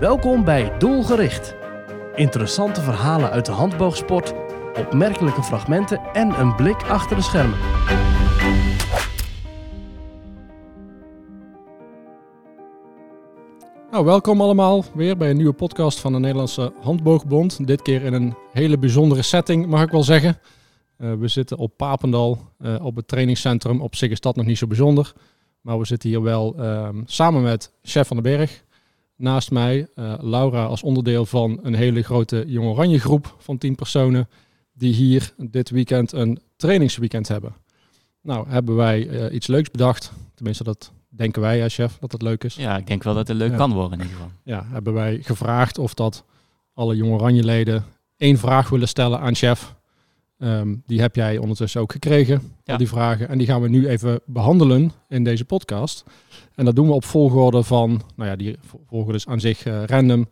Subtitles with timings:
[0.00, 1.54] Welkom bij Doelgericht.
[2.14, 4.34] Interessante verhalen uit de handboogsport,
[4.78, 7.58] opmerkelijke fragmenten en een blik achter de schermen.
[13.90, 17.66] Nou, welkom allemaal weer bij een nieuwe podcast van de Nederlandse Handboogbond.
[17.66, 20.38] Dit keer in een hele bijzondere setting, mag ik wel zeggen.
[20.98, 23.80] Uh, we zitten op Papendal, uh, op het trainingscentrum.
[23.80, 25.12] Op dat nog niet zo bijzonder.
[25.60, 28.64] Maar we zitten hier wel uh, samen met Chef van den Berg.
[29.16, 33.74] Naast mij uh, Laura als onderdeel van een hele grote Jong Oranje groep van 10
[33.74, 34.28] personen.
[34.72, 37.54] Die hier dit weekend een trainingsweekend hebben.
[38.22, 40.12] Nou, hebben wij iets leuks bedacht.
[40.34, 42.54] Tenminste, dat denken wij, als chef, dat het leuk is.
[42.54, 44.32] Ja, ik denk wel dat het leuk kan worden in ieder geval.
[44.44, 46.24] Ja, hebben wij gevraagd of dat
[46.74, 47.84] alle Jong Oranje leden
[48.16, 49.74] één vraag willen stellen aan chef.
[50.38, 52.72] Um, die heb jij ondertussen ook gekregen, ja.
[52.72, 53.28] al die vragen.
[53.28, 56.04] En die gaan we nu even behandelen in deze podcast.
[56.56, 58.56] En dat doen we op volgorde van, nou ja, die
[58.86, 60.28] volgorde is aan zich uh, random.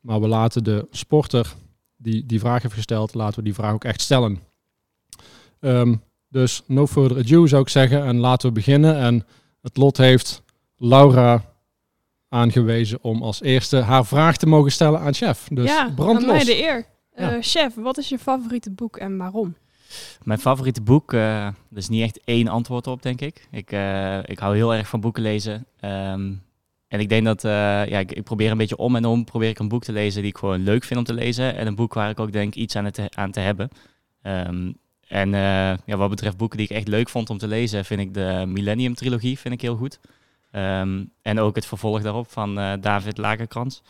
[0.00, 1.54] Maar we laten de sporter
[1.96, 4.38] die die vraag heeft gesteld, laten we die vraag ook echt stellen.
[5.60, 8.04] Um, dus no further ado zou ik zeggen.
[8.04, 8.96] En laten we beginnen.
[8.96, 9.26] En
[9.62, 10.42] het lot heeft
[10.76, 11.44] Laura
[12.28, 15.48] aangewezen om als eerste haar vraag te mogen stellen aan chef.
[15.52, 16.32] Dus ja, brand los.
[16.32, 16.86] mij de eer.
[17.16, 17.32] Ja.
[17.32, 19.56] Uh, chef, wat is je favoriete boek en waarom?
[20.22, 23.48] Mijn favoriete boek, uh, er is niet echt één antwoord op, denk ik.
[23.50, 25.66] Ik, uh, ik hou heel erg van boeken lezen.
[25.80, 26.44] Um,
[26.88, 29.58] en ik denk dat, ja, ik, ik, probeer een beetje om en om, probeer ik
[29.58, 31.56] een boek te lezen die ik gewoon leuk vind om te lezen.
[31.56, 33.68] En een boek waar ik ook denk iets aan, het, aan te hebben.
[34.22, 34.76] Um,
[35.08, 38.14] en ja, wat betreft boeken die ik echt leuk vond om te lezen, vind ik
[38.14, 40.00] de Millennium Trilogie vind ik heel goed.
[40.52, 43.82] Um, en ook het vervolg daarop van David Lagerkrans.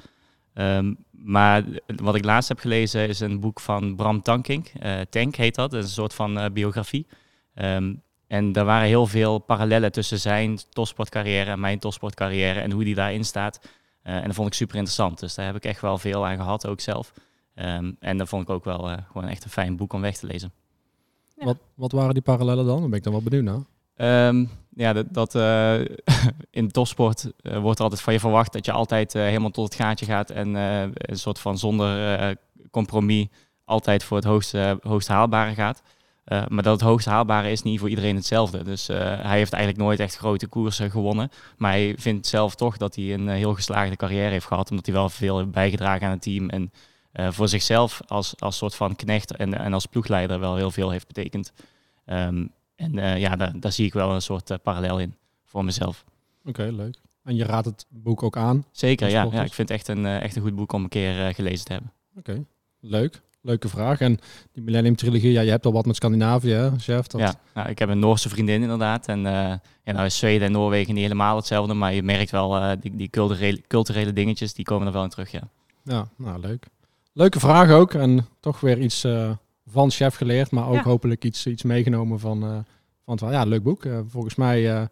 [0.58, 1.64] Um, maar
[1.96, 4.72] wat ik laatst heb gelezen is een boek van Bram Tankink.
[4.82, 5.70] Uh, Tank heet dat.
[5.70, 7.06] Dat is een soort van uh, biografie.
[7.54, 12.84] Um, en er waren heel veel parallellen tussen zijn topsportcarrière en mijn topsportcarrière en hoe
[12.84, 13.60] die daarin staat.
[14.04, 15.20] Uh, en dat vond ik super interessant.
[15.20, 17.12] Dus daar heb ik echt wel veel aan gehad, ook zelf.
[17.54, 20.26] Um, en dat vond ik ook wel gewoon echt een fijn boek om weg te
[20.26, 20.52] lezen.
[21.36, 21.44] Ja.
[21.44, 22.80] Wat, wat waren die parallellen dan?
[22.80, 23.44] Dan ben ik dan wel benieuwd
[23.96, 24.46] naar.
[24.76, 25.78] Ja, dat, dat uh,
[26.50, 29.64] in topsport uh, wordt er altijd van je verwacht dat je altijd uh, helemaal tot
[29.64, 32.36] het gaatje gaat en een soort van zonder
[32.70, 33.26] compromis
[33.64, 35.82] altijd voor het hoogste, hoogst haalbare gaat.
[36.24, 38.62] maar dat het hoogst haalbare is niet voor iedereen hetzelfde.
[38.62, 41.30] Dus hij heeft eigenlijk nooit echt grote koersen gewonnen.
[41.56, 44.70] Maar hij vindt zelf toch dat hij een heel geslaagde carrière heeft gehad.
[44.70, 46.48] Omdat hij wel veel heeft bijgedragen aan het team.
[46.48, 46.72] En
[47.12, 51.06] voor zichzelf als, als soort van knecht en, en als ploegleider wel heel veel heeft
[51.06, 51.52] betekend.
[52.06, 55.14] Um, en uh, ja, daar, daar, zie ik wel een soort uh, parallel in
[55.44, 56.04] voor mezelf.
[56.44, 56.96] Oké, okay, leuk.
[57.22, 58.64] En je raadt het boek ook aan?
[58.70, 59.44] Zeker, ja, ja.
[59.44, 61.72] Ik vind het echt een, uh, echt een goed boek om een keer gelezen te
[61.72, 61.92] hebben.
[62.16, 62.44] Oké, okay.
[62.80, 63.24] leuk.
[63.40, 64.00] Leuke vraag.
[64.00, 64.18] En
[64.52, 67.06] die Millennium Trilogie, ja, je hebt al wat met Scandinavië, hè, chef?
[67.06, 67.20] Dat...
[67.20, 69.08] Ja, nou, ik heb een Noorse vriendin inderdaad.
[69.08, 72.96] En ja, nou is Zweden en Noorwegen niet helemaal hetzelfde, maar je merkt wel die,
[72.96, 75.42] die culturele, culturele dingetjes, die komen er wel in terug, ja.
[75.82, 76.66] Ja, nou leuk.
[77.12, 77.94] Leuke vraag ook.
[77.94, 79.04] En toch weer iets
[79.76, 80.82] van chef geleerd, maar ook ja.
[80.82, 82.64] hopelijk iets, iets meegenomen van
[83.06, 83.84] want ja, leuk boek.
[83.84, 84.82] Uh, volgens mij uh,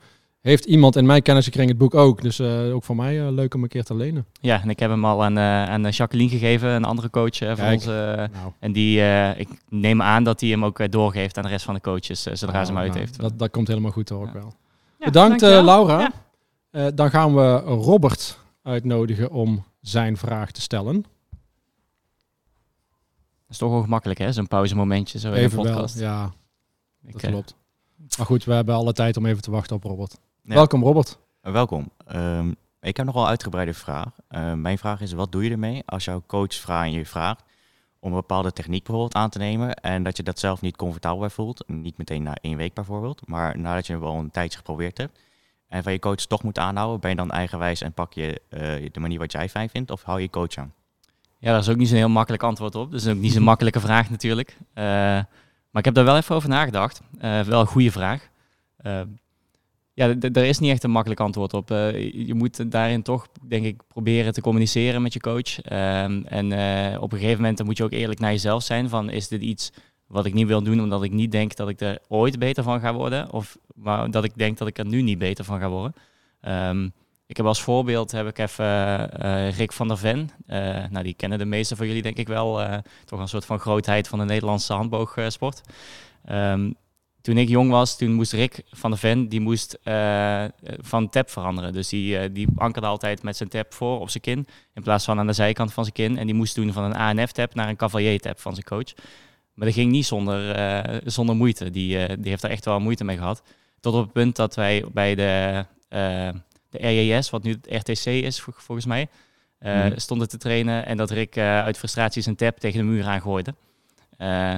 [0.41, 2.22] heeft iemand in mijn kennissenkring het boek ook.
[2.22, 4.27] Dus uh, ook voor mij leuk om een keer te lenen.
[4.41, 7.84] Ja, en ik heb hem al aan, aan Jacqueline gegeven, een andere coach van ons.
[7.84, 8.28] Nou.
[8.59, 9.00] En die,
[9.37, 12.61] ik neem aan dat hij hem ook doorgeeft aan de rest van de coaches, zodra
[12.61, 13.21] oh, ze hem uit nou, heeft.
[13.21, 14.33] Dat, dat komt helemaal goed hoor, ja.
[14.33, 14.55] wel.
[14.99, 16.12] Ja, Bedankt Laura.
[16.71, 16.91] Ja.
[16.91, 21.05] dan gaan we Robert uitnodigen om zijn vraag te stellen.
[23.55, 25.95] Is toch wel gemakkelijk hè, zo'n pauzemomentje zo Even in een podcast.
[25.95, 26.33] Wel, ja,
[27.01, 27.55] dat ik, klopt.
[28.17, 30.19] Maar goed, we hebben alle tijd om even te wachten op Robert.
[30.43, 30.55] Ja.
[30.55, 31.19] Welkom Robert.
[31.43, 31.91] Uh, welkom.
[32.15, 34.09] Um, ik heb nog wel een uitgebreide vraag.
[34.31, 37.45] Uh, mijn vraag is, wat doe je ermee als jouw coach vraagt je vraagt
[37.99, 41.19] om een bepaalde techniek bijvoorbeeld aan te nemen en dat je dat zelf niet comfortabel
[41.19, 44.99] bij voelt, niet meteen na één week bijvoorbeeld, maar nadat je wel een tijdje geprobeerd
[44.99, 45.21] hebt
[45.69, 48.91] en van je coach toch moet aanhouden, ben je dan eigenwijs en pak je uh,
[48.93, 50.73] de manier wat jij fijn vindt of hou je coach aan?
[51.44, 52.94] Ja, daar is ook niet zo'n heel makkelijk antwoord op.
[52.94, 54.56] Is ook niet zo'n makkelijke vraag natuurlijk.
[54.59, 55.27] Uh, maar
[55.72, 57.00] ik heb daar wel even over nagedacht.
[57.25, 58.28] Uh, wel een goede vraag.
[58.82, 59.00] Uh,
[59.94, 61.69] ja, er is niet echt een makkelijk antwoord op.
[61.69, 65.56] Je moet daarin toch, denk ik, proberen te communiceren met je coach.
[65.73, 66.46] Um, en
[67.00, 68.88] op een gegeven moment dan moet je ook eerlijk naar jezelf zijn.
[68.88, 69.73] Van, is dit iets
[70.06, 72.81] wat ik niet wil doen omdat ik niet denk dat ik er ooit beter van
[72.81, 73.32] ga worden?
[73.32, 73.56] Of
[74.11, 75.94] dat ik denk dat ik er nu niet beter van ga worden?
[76.40, 76.93] Um,
[77.26, 78.65] ik heb als voorbeeld heb ik even
[79.25, 80.31] uh, Rick van der Ven.
[80.47, 80.56] Uh,
[80.91, 82.62] nou, die kennen de meeste van jullie denk ik wel.
[82.62, 85.61] Uh, toch een soort van grootheid van de Nederlandse handboogsport.
[86.31, 86.75] Um,
[87.21, 89.79] toen ik jong was, toen moest Rick van der Ven, die moest
[90.79, 91.73] van tap veranderen.
[91.73, 95.19] Dus die, die ankerde altijd met zijn tap voor op zijn kin, in plaats van
[95.19, 96.19] aan de zijkant van zijn kin.
[96.19, 98.94] En die moest toen van een ANF-tap naar een Cavalier-tap van zijn coach.
[99.55, 101.71] Maar dat ging niet zonder, zonder moeite.
[101.71, 103.43] Die, die heeft er echt wel moeite mee gehad.
[103.81, 105.65] Tot op het punt dat wij bij de
[106.81, 109.09] de RJS, wat nu het RTC is volgens mij.
[109.59, 109.99] eh, Mhm.
[109.99, 113.55] stonden te trainen en dat Rick eh, uit frustratie zijn tap tegen de muur aangooide.
[114.17, 114.55] Eh,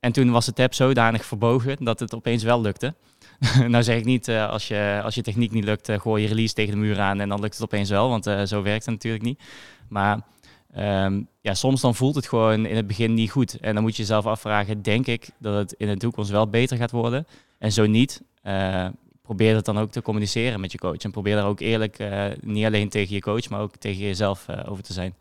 [0.00, 2.94] en toen was de tap zodanig verbogen dat het opeens wel lukte.
[3.68, 6.72] nou zeg ik niet, als, je, als je techniek niet lukt, gooi je release tegen
[6.72, 9.40] de muur aan en dan lukt het opeens wel, want zo werkt het natuurlijk niet.
[9.88, 10.20] Maar
[10.72, 13.58] ehm, ja, soms dan voelt het gewoon in het begin niet goed.
[13.60, 16.76] En dan moet je jezelf afvragen, denk ik dat het in de toekomst wel beter
[16.76, 17.26] gaat worden?
[17.58, 18.22] En zo niet,
[19.36, 20.96] probeer het dan ook te communiceren met je coach.
[20.96, 24.48] En probeer daar ook eerlijk, eh, niet alleen tegen je coach, maar ook tegen jezelf
[24.48, 25.14] eh, over te zijn.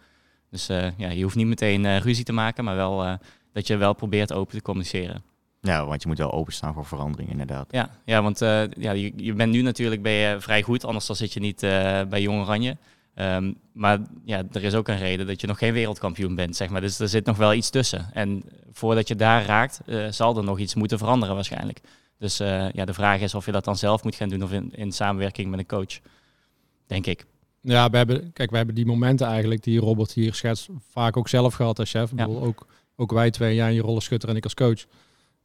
[0.50, 3.18] Dus eh, ja, je hoeft niet meteen ruzie te maken, maar wel
[3.54, 5.24] dat je wel probeert open te communiceren.
[5.62, 7.68] Ja, want je moet wel openstaan voor verandering, inderdaad.
[7.70, 11.16] Ja, ja want ja, je, je bent nu natuurlijk ben je vrij goed, anders dan
[11.16, 11.60] zit je niet
[12.10, 12.78] bij Jong Oranje.
[13.14, 16.70] Ehm, maar ja, er is ook een reden dat je nog geen wereldkampioen bent, zeg
[16.70, 16.82] maar.
[16.82, 18.10] Dus er zit nog wel iets tussen.
[18.14, 21.82] En voordat je daar raakt, zal er nog iets moeten veranderen waarschijnlijk.
[22.22, 24.52] Dus eh, ja, de vraag is of je dat dan zelf moet gaan doen of
[24.52, 26.00] in, in samenwerking met een coach.
[26.88, 27.26] Denk ik.
[27.62, 31.28] Ja, we hebben, kijk, we hebben die momenten eigenlijk die Robert hier schetst vaak ook
[31.28, 32.12] zelf gehad als chef.
[32.12, 34.86] Ik bedoel, ook, ook wij twee, jij in je rollen schutter en ik als coach.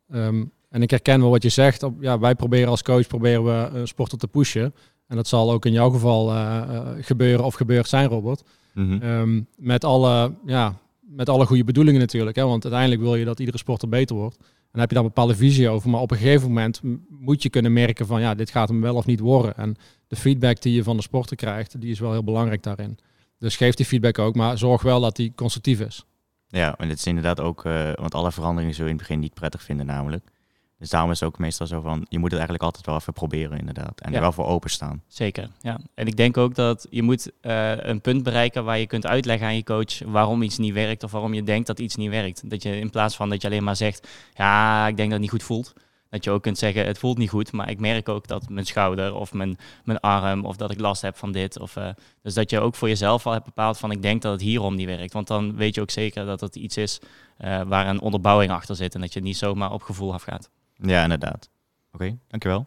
[0.09, 1.83] Ehm, en ik herken wel wat je zegt.
[1.83, 4.75] Op, ja, wij proberen als coach proberen we een sporter te pushen.
[5.07, 8.43] En dat zal ook in jouw geval eh, eh, gebeuren of gebeurd zijn, Robert.
[8.75, 9.03] Mhm.
[9.03, 12.37] Ehm, met, alle, ja, met alle goede bedoelingen natuurlijk.
[12.37, 12.45] Hè?
[12.45, 14.37] Want uiteindelijk wil je dat iedere sporter beter wordt.
[14.77, 15.91] Dan heb je daar een bepaalde visie over.
[15.91, 18.95] Maar op een gegeven moment moet je kunnen merken van ja, dit gaat hem wel
[18.95, 19.57] of niet worden.
[19.57, 19.77] En
[20.09, 22.99] de feedback die je van de sporter krijgt, die is wel heel belangrijk daarin.
[23.39, 26.05] Dus geef die feedback ook, maar zorg wel dat die constructief is.
[26.47, 29.23] Ja, en het is inderdaad ook, eh, want alle veranderingen zul je in het begin
[29.23, 30.31] niet prettig vinden namelijk.
[30.79, 33.13] Dus daarom is het ook meestal zo van, je moet het eigenlijk altijd wel even
[33.13, 34.01] proberen inderdaad.
[34.01, 34.17] En Ja.
[34.17, 35.03] er wel voor openstaan.
[35.07, 35.81] Zeker, ja.
[35.95, 39.47] En ik denk ook dat je moet eh, een punt bereiken waar je kunt uitleggen
[39.47, 42.51] aan je coach waarom iets niet werkt of waarom je denkt dat iets niet werkt.
[42.51, 45.21] Dat je in plaats van dat je alleen maar zegt, ja, ik denk dat het
[45.21, 45.73] niet goed voelt.
[46.11, 48.67] Dat je ook kunt zeggen, het voelt niet goed, maar ik merk ook dat mijn
[48.67, 51.61] schouder of mijn, mijn arm of dat ik last heb van dit.
[51.61, 51.89] Of, eh,
[52.23, 54.75] dus dat je ook voor jezelf al hebt bepaald van, ik denk dat het hierom
[54.75, 55.13] niet werkt.
[55.13, 57.01] Want dan weet je ook zeker dat het iets is
[57.37, 60.51] eh, waar een onderbouwing achter zit en dat je niet zomaar op gevoel afgaat.
[60.77, 61.49] Ja, inderdaad.
[61.93, 62.67] Oké, dankjewel.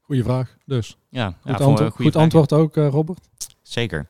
[0.00, 0.56] Goeie vraag.
[0.64, 2.22] Dus Ja, goed, ja, antwoord, goed vraag.
[2.22, 3.28] antwoord ook, eh, Robert.
[3.62, 4.06] Zeker.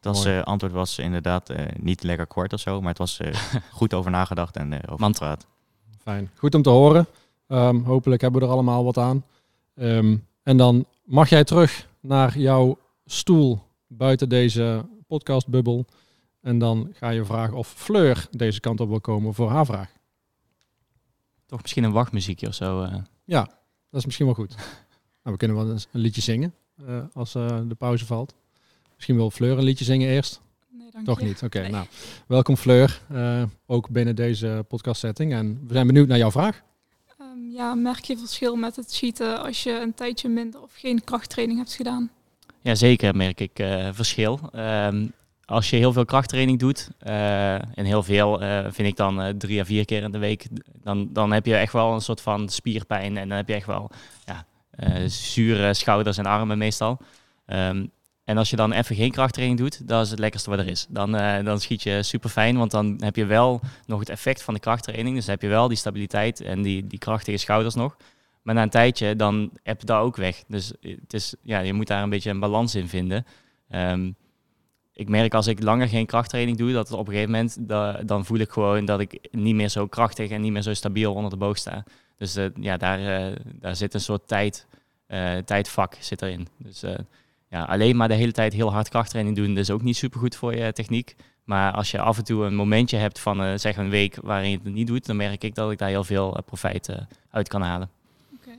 [0.00, 3.20] Dat eh, antwoord was inderdaad eh, niet lekker kort of zo, maar het was
[3.72, 5.30] goed over nagedacht en over Mantra.
[5.30, 5.46] gepraat.
[6.02, 6.30] Fijn.
[6.36, 7.06] Goed om te horen.
[7.46, 9.24] Ehm, hopelijk hebben we er allemaal wat aan.
[9.74, 15.84] Ehm, en dan mag jij terug naar jouw stoel buiten deze podcastbubbel.
[16.40, 19.90] En dan ga je vragen of Fleur deze kant op wil komen voor haar vraag.
[21.52, 22.82] Toch misschien een wachtmuziekje of zo.
[22.82, 22.94] eh.
[23.24, 23.40] Ja,
[23.90, 24.54] dat is misschien wel goed.
[25.22, 26.54] Nou, we kunnen wel eens een liedje zingen
[26.86, 28.34] eh, als eh, de pauze valt.
[28.94, 30.40] Misschien wil Fleur een liedje zingen eerst.
[30.70, 31.26] Nee, dank Toch je.
[31.26, 31.42] niet?
[31.42, 31.70] Oké, Nee.
[31.70, 31.86] nou.
[32.26, 35.32] Welkom Fleur, eh, ook binnen deze podcastsetting.
[35.32, 36.62] En we zijn benieuwd naar jouw vraag.
[37.18, 41.04] Ehm, ja, merk je verschil met het cheaten als je een tijdje minder of geen
[41.04, 42.10] krachttraining hebt gedaan?
[42.60, 44.40] Ja, zeker merk ik eh, verschil.
[44.52, 45.06] Ehm,
[45.44, 49.34] als je heel veel krachttraining doet, eh, en heel veel eh, vind ik dan eh,
[49.34, 50.46] drie à vier keer in de week,
[50.82, 53.66] dan, dan heb je echt wel een soort van spierpijn en dan heb je echt
[53.66, 53.90] wel
[54.24, 54.46] ja,
[55.08, 56.98] zure schouders en armen meestal.
[57.46, 57.86] Ehm,
[58.24, 60.86] en als je dan even geen krachttraining doet, dat is het lekkerste wat er is.
[60.88, 61.12] Dan,
[61.44, 64.60] dan schiet je super fijn, want dan heb je wel nog het effect van de
[64.60, 65.16] krachttraining.
[65.16, 67.96] Dus dan heb je wel die stabiliteit en die, die krachtige schouders nog.
[68.42, 70.42] Maar na een tijdje, dan heb je dat ook weg.
[70.48, 73.26] Dus het is, ja, je moet daar een beetje een balans in vinden.
[73.68, 74.10] Ehm,
[75.02, 78.24] ik merk als ik langer geen krachttraining doe, dat op een gegeven moment, da- dan
[78.24, 81.30] voel ik gewoon dat ik niet meer zo krachtig en niet meer zo stabiel onder
[81.30, 81.84] de boog sta.
[82.18, 84.66] Dus eh, ja, daar, eh, daar zit een soort tijd,
[85.06, 86.48] eh, tijdvak zit erin.
[86.56, 86.94] Dus eh,
[87.50, 90.20] ja, alleen maar de hele tijd heel hard krachttraining doen, dat is ook niet super
[90.20, 91.16] goed voor je techniek.
[91.44, 94.50] Maar als je af en toe een momentje hebt van eh, zeg een week waarin
[94.50, 96.96] je het niet doet, dan merk ik dat ik daar heel veel profijt eh,
[97.30, 97.90] uit kan halen.
[98.34, 98.50] Oké.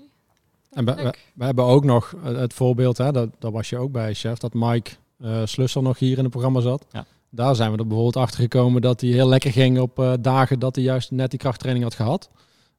[0.72, 4.14] En we, we, hebben ook nog het voorbeeld, hè, dat, daar was je ook bij,
[4.14, 4.92] chef, dat Mike
[5.44, 6.86] Slusser nog hier in het programma zat.
[6.92, 7.06] Ja.
[7.36, 10.60] Daar zijn we er bijvoorbeeld achter gekomen dat hij heel lekker ging op eh, dagen
[10.60, 12.30] dat hij juist net die krachttraining had gehad.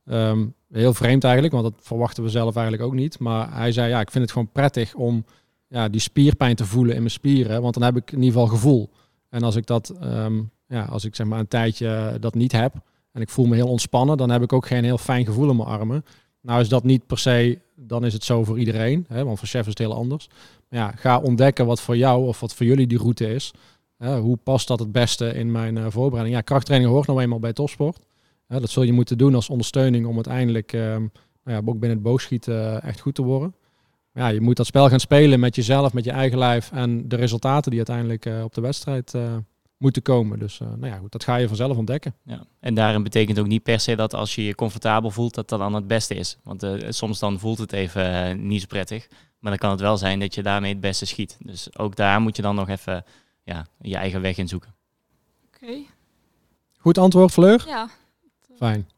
[0.05, 3.19] Ehm, heel vreemd eigenlijk, want dat verwachten we zelf eigenlijk ook niet.
[3.19, 5.25] Maar hij zei, ja, ik vind het gewoon prettig om
[5.69, 8.57] ja, die spierpijn te voelen in mijn spieren, want dan heb ik in ieder geval
[8.57, 8.91] gevoel.
[9.29, 12.75] En als ik dat, ehm, ja, als ik zeg maar een tijdje dat niet heb
[13.13, 15.57] en ik voel me heel ontspannen, dan heb ik ook geen heel fijn gevoel in
[15.57, 16.05] mijn armen.
[16.45, 19.49] Nou is dat niet per se, dan is het zo voor iedereen, hè, want voor
[19.49, 20.29] chef is het heel anders.
[20.69, 23.53] Maar ja, ga ontdekken wat voor jou of wat voor jullie die route is.
[23.97, 26.37] Hè, hoe past dat het beste in mijn eh, voorbereiding?
[26.37, 27.99] Ja, krachttraining hoort nou eenmaal bij topsport.
[28.47, 31.01] Hè, dat zul je moeten doen als ondersteuning om uiteindelijk ehm,
[31.45, 33.55] nou ja, ook binnen het boogschieten eh, echt goed te worden.
[34.13, 37.09] Maar ja, je moet dat spel gaan spelen met jezelf, met je eigen lijf en
[37.09, 39.15] de resultaten die uiteindelijk eh, op de wedstrijd
[39.76, 40.38] moeten komen.
[40.38, 42.14] Dus eh, nou ja, goed, dat ga je vanzelf ontdekken.
[42.23, 42.45] Ja.
[42.61, 45.59] En daarin betekent ook niet per se dat als je je comfortabel voelt, dat dat
[45.59, 46.38] dan het beste is.
[46.43, 49.09] Want eh, soms dan voelt het even eh, niet zo prettig.
[49.38, 51.37] Maar dan kan het wel zijn dat je daarmee het beste schiet.
[51.40, 53.04] Dus ook daar moet je dan nog even
[53.43, 54.75] ja, je eigen weg in zoeken.
[55.47, 55.76] Oké.
[56.78, 57.64] Goed antwoord, Fleur?
[57.66, 57.88] Ja.
[58.57, 58.88] Fijn.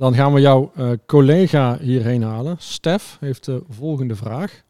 [0.00, 2.56] Dan gaan we jouw eh, collega hierheen halen.
[2.58, 4.62] Stef heeft de volgende vraag.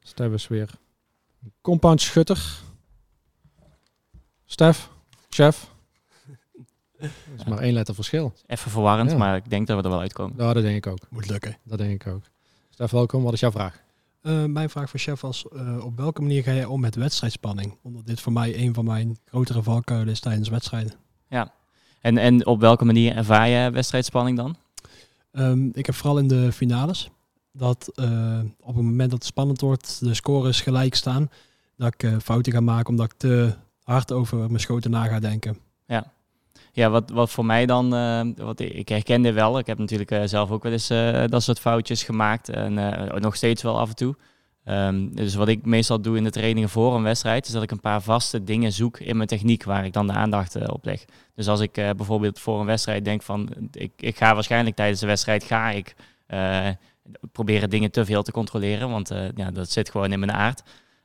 [0.00, 0.70] Stef is weer
[1.42, 2.60] een compound schutter.
[4.52, 4.90] Stef,
[5.30, 5.70] chef.
[6.98, 8.32] Er is maar één letter verschil.
[8.46, 9.16] Even verwarrend, Ja.
[9.16, 10.36] maar ik denk dat we er wel uitkomen.
[10.38, 10.98] Ja, dat denk ik ook.
[11.10, 11.56] Moet lukken.
[11.64, 12.22] Dat denk ik ook.
[12.70, 13.22] Stef, welkom.
[13.22, 13.80] Wat is jouw vraag?
[14.20, 17.76] Eh, mijn vraag voor chef was, eh, op welke manier ga jij om met wedstrijdspanning?
[17.82, 20.92] Omdat dit voor mij een van mijn grotere valkuilen is tijdens wedstrijden.
[22.00, 24.56] En, en op welke manier ervaar je wedstrijdspanning dan?
[25.32, 27.10] Ehm, ik heb vooral in de finales
[27.52, 31.30] dat eh, op het moment dat het spannend wordt, de scores gelijk staan,
[31.76, 33.54] dat ik eh, fouten ga maken omdat ik te
[34.12, 35.56] over mijn schoten na ga denken.
[36.74, 39.58] Ja, wat, wat voor mij dan, eh, wat ik, ik herken dit wel.
[39.58, 42.48] Ik heb natuurlijk eh, zelf ook wel eens eh, dat soort foutjes gemaakt.
[42.48, 42.74] En
[43.20, 44.16] nog steeds wel af en toe.
[44.64, 47.70] Ehm, dus wat ik meestal doe in de trainingen voor een wedstrijd, is dat ik
[47.70, 51.04] een paar vaste dingen zoek in mijn techniek waar ik dan de aandacht op leg.
[51.34, 55.06] Dus als ik bijvoorbeeld voor een wedstrijd denk van, ik, ik ga waarschijnlijk tijdens de
[55.06, 55.94] wedstrijd, ga ik
[57.32, 60.62] proberen dingen te veel te controleren, want ja, dat zit gewoon in mijn aard.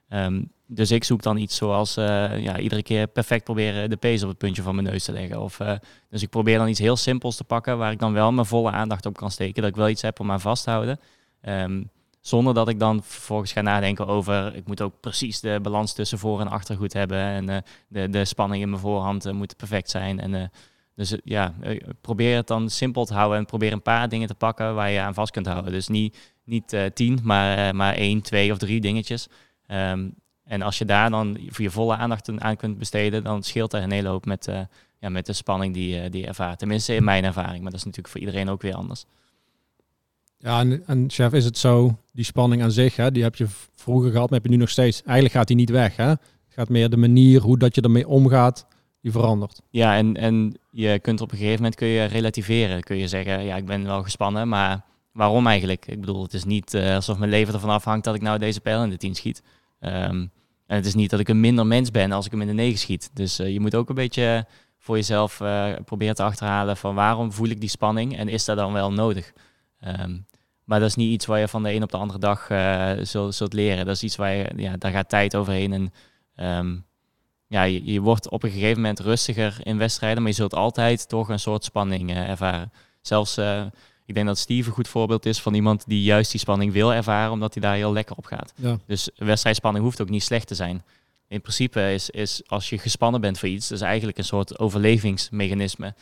[0.09, 4.23] Ehm, dus ik zoek dan iets zoals eh, ja, iedere keer perfect proberen de pees
[4.23, 5.41] op het puntje van mijn neus te leggen.
[5.41, 5.73] Of, eh,
[6.09, 8.71] dus ik probeer dan iets heel simpels te pakken waar ik dan wel mijn volle
[8.71, 9.61] aandacht op kan steken.
[9.61, 10.99] Dat ik wel iets heb om aan vast te houden.
[11.41, 11.83] Ehm,
[12.21, 16.19] zonder dat ik dan vervolgens ga nadenken over, ik moet ook precies de balans tussen
[16.19, 17.17] voor en achter goed hebben.
[17.17, 20.19] En eh, de, de spanning in mijn voorhand moet perfect zijn.
[20.19, 20.51] En,
[20.95, 21.53] dus ja,
[22.01, 24.99] probeer het dan simpel te houden en probeer een paar dingen te pakken waar je
[24.99, 25.71] aan vast kunt houden.
[25.71, 29.27] Dus niet, niet tien, maar, maar één, twee of drie dingetjes.
[29.67, 30.09] Ehm,
[30.43, 33.83] en als je daar dan voor je volle aandacht aan kunt besteden, dan scheelt er
[33.83, 34.59] een hele hoop met, eh,
[34.99, 36.59] ja, met de spanning die, die je ervaart.
[36.59, 39.05] Tenminste in mijn ervaring, maar dat is natuurlijk voor iedereen ook weer anders.
[40.39, 43.47] Ja, en, en chef, is het zo, die spanning aan zich, hè, die heb je
[43.75, 45.01] vroeger gehad, maar heb je nu nog steeds.
[45.03, 45.95] Eigenlijk gaat die niet weg.
[45.95, 46.07] Hè?
[46.07, 46.19] Het
[46.49, 48.67] gaat meer de manier hoe dat je ermee omgaat,
[49.01, 49.61] die verandert.
[49.69, 52.83] Ja, en, en je kunt op een gegeven moment kun je relativeren.
[52.83, 55.87] Kun je zeggen, ja, ik ben wel gespannen, maar waarom eigenlijk?
[55.87, 58.61] Ik bedoel, het is niet eh, alsof mijn leven ervan afhangt dat ik nou deze
[58.61, 59.41] pijl in de 10 schiet.
[59.79, 60.25] Ehm,
[60.67, 62.53] en het is niet dat ik een minder mens ben als ik hem in de
[62.53, 63.09] 9 schiet.
[63.13, 64.45] Dus eh, je moet ook een beetje
[64.77, 68.57] voor jezelf eh, proberen te achterhalen van waarom voel ik die spanning en is dat
[68.57, 69.33] dan wel nodig?
[69.79, 70.17] Ehm,
[70.63, 72.91] maar dat is niet iets waar je van de een op de andere dag eh,
[73.01, 73.85] zult, zult leren.
[73.85, 75.73] Dat is iets waar je, ja, daar gaat tijd overheen.
[75.73, 75.93] En
[76.35, 76.77] ehm,
[77.47, 81.09] ja, je, je wordt op een gegeven moment rustiger in wedstrijden, maar je zult altijd
[81.09, 82.71] toch een soort spanning ervaren.
[83.01, 83.39] Zelfs,
[84.07, 86.93] ik denk dat Steve een goed voorbeeld is van iemand die juist die spanning wil
[86.93, 88.53] ervaren, omdat hij daar heel lekker op gaat.
[88.55, 88.77] Ja.
[88.85, 90.83] Dus wedstrijdspanning hoeft ook niet slecht te zijn.
[91.27, 94.59] In principe is, is als je gespannen bent voor iets, dat is eigenlijk een soort
[94.59, 95.93] overlevingsmechanisme.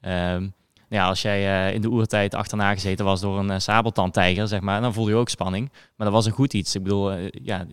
[0.00, 0.48] Ehm,
[0.88, 4.60] ja, als jij eh, in de oertijd achterna gezeten was door een uh, sabeltandtijger, zeg
[4.60, 5.70] maar, dan voel je ook spanning.
[5.70, 6.74] Maar dat was een goed iets.
[6.74, 7.66] Ik bedoel, eh, ja,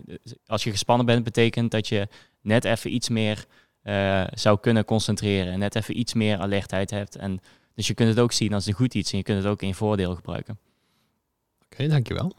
[0.46, 2.08] als je gespannen bent, betekent dat je
[2.40, 3.44] net even iets meer
[3.82, 5.52] eh, zou kunnen concentreren.
[5.52, 7.16] En net even iets meer alertheid hebt.
[7.16, 7.40] En,
[7.74, 9.62] dus je kunt het ook zien als een goed iets en je kunt het ook
[9.62, 10.58] in je voordeel gebruiken.
[11.64, 12.32] Oké, dankjewel.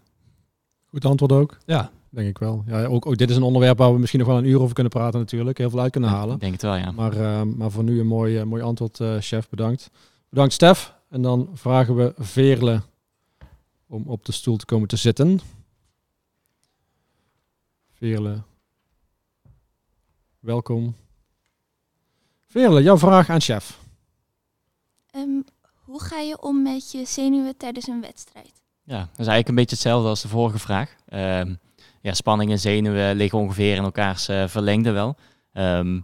[0.85, 2.63] Goed antwoord ook, Ja, denk ik wel.
[2.67, 4.73] Ja, ook, ook dit is een onderwerp waar we misschien nog wel een uur over
[4.73, 5.57] kunnen praten natuurlijk.
[5.57, 6.35] Heel veel uit kunnen halen.
[6.35, 6.91] Ik denk het wel, ja.
[6.91, 9.49] Maar, eh, maar voor nu een mooi, eh, mooi antwoord, eh, chef.
[9.49, 9.89] Bedankt.
[10.29, 10.93] Bedankt, Stef.
[11.09, 12.81] En dan vragen we Veerle
[13.87, 15.39] om op de stoel te komen te zitten.
[17.91, 18.41] Veerle,
[20.39, 20.95] welkom.
[22.47, 23.82] Veerle, jouw vraag aan chef.
[25.13, 25.41] Ehm,
[25.86, 28.62] hoe ga je om met je zenuwen tijdens een wedstrijd?
[28.84, 30.96] Ja, dat is eigenlijk een beetje hetzelfde als de vorige vraag.
[31.08, 31.55] Ehm,
[32.01, 35.15] ja, spanning en zenuwen liggen ongeveer in elkaars eh, verlengde wel.
[35.53, 36.00] Ehm,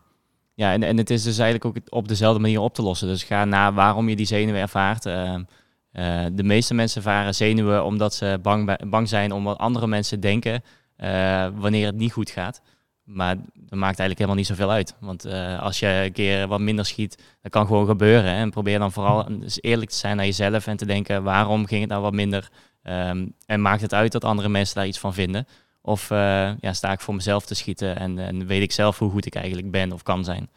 [0.53, 3.07] ja, en, en het is dus eigenlijk ook op dezelfde manier op te lossen.
[3.07, 5.05] Dus ga na waarom je die zenuwen ervaart.
[5.05, 10.19] Eh, de meeste mensen ervaren zenuwen omdat ze bang, bang zijn om wat andere mensen
[10.19, 10.63] denken
[10.95, 12.61] eh, wanneer het niet goed gaat.
[13.11, 14.95] Maar dat maakt eigenlijk helemaal niet zoveel uit.
[14.99, 18.31] Want eh, als je een keer wat minder schiet, dat kan gewoon gebeuren.
[18.31, 18.37] Hè?
[18.41, 21.81] En probeer dan vooral dus eerlijk te zijn naar jezelf en te denken waarom ging
[21.81, 22.49] het nou wat minder?
[22.83, 25.47] Ehm, en maakt het uit dat andere mensen daar iets van vinden?
[25.81, 29.11] Of eh, ja, sta ik voor mezelf te schieten en, en weet ik zelf hoe
[29.11, 30.49] goed ik eigenlijk ben of kan zijn?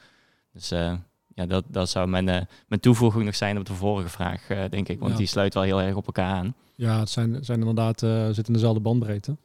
[0.53, 0.93] Dus eh,
[1.35, 2.25] ja, dat, dat zou mijn,
[2.69, 4.99] mijn toevoeging nog zijn op de vorige vraag, denk ik.
[4.99, 5.19] Want Ja.
[5.19, 6.55] die sluit wel heel erg op elkaar aan.
[6.75, 9.37] Ja, het zijn, zijn inderdaad, zitten in dezelfde bandbreedte.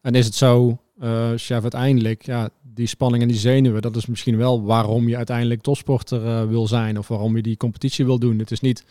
[0.00, 4.06] En is het zo, eh, chef, uiteindelijk, ja, die spanning en die zenuwen, dat is
[4.06, 8.18] misschien wel waarom je uiteindelijk topsporter eh, wil zijn of waarom je die competitie wil
[8.18, 8.38] doen.
[8.38, 8.84] Het is niet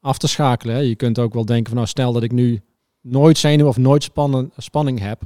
[0.00, 0.74] af te schakelen.
[0.74, 0.80] Hè.
[0.80, 2.60] Je kunt ook wel denken van, nou, stel dat ik nu
[3.00, 5.20] nooit zenuwen of nooit spannen, spanning heb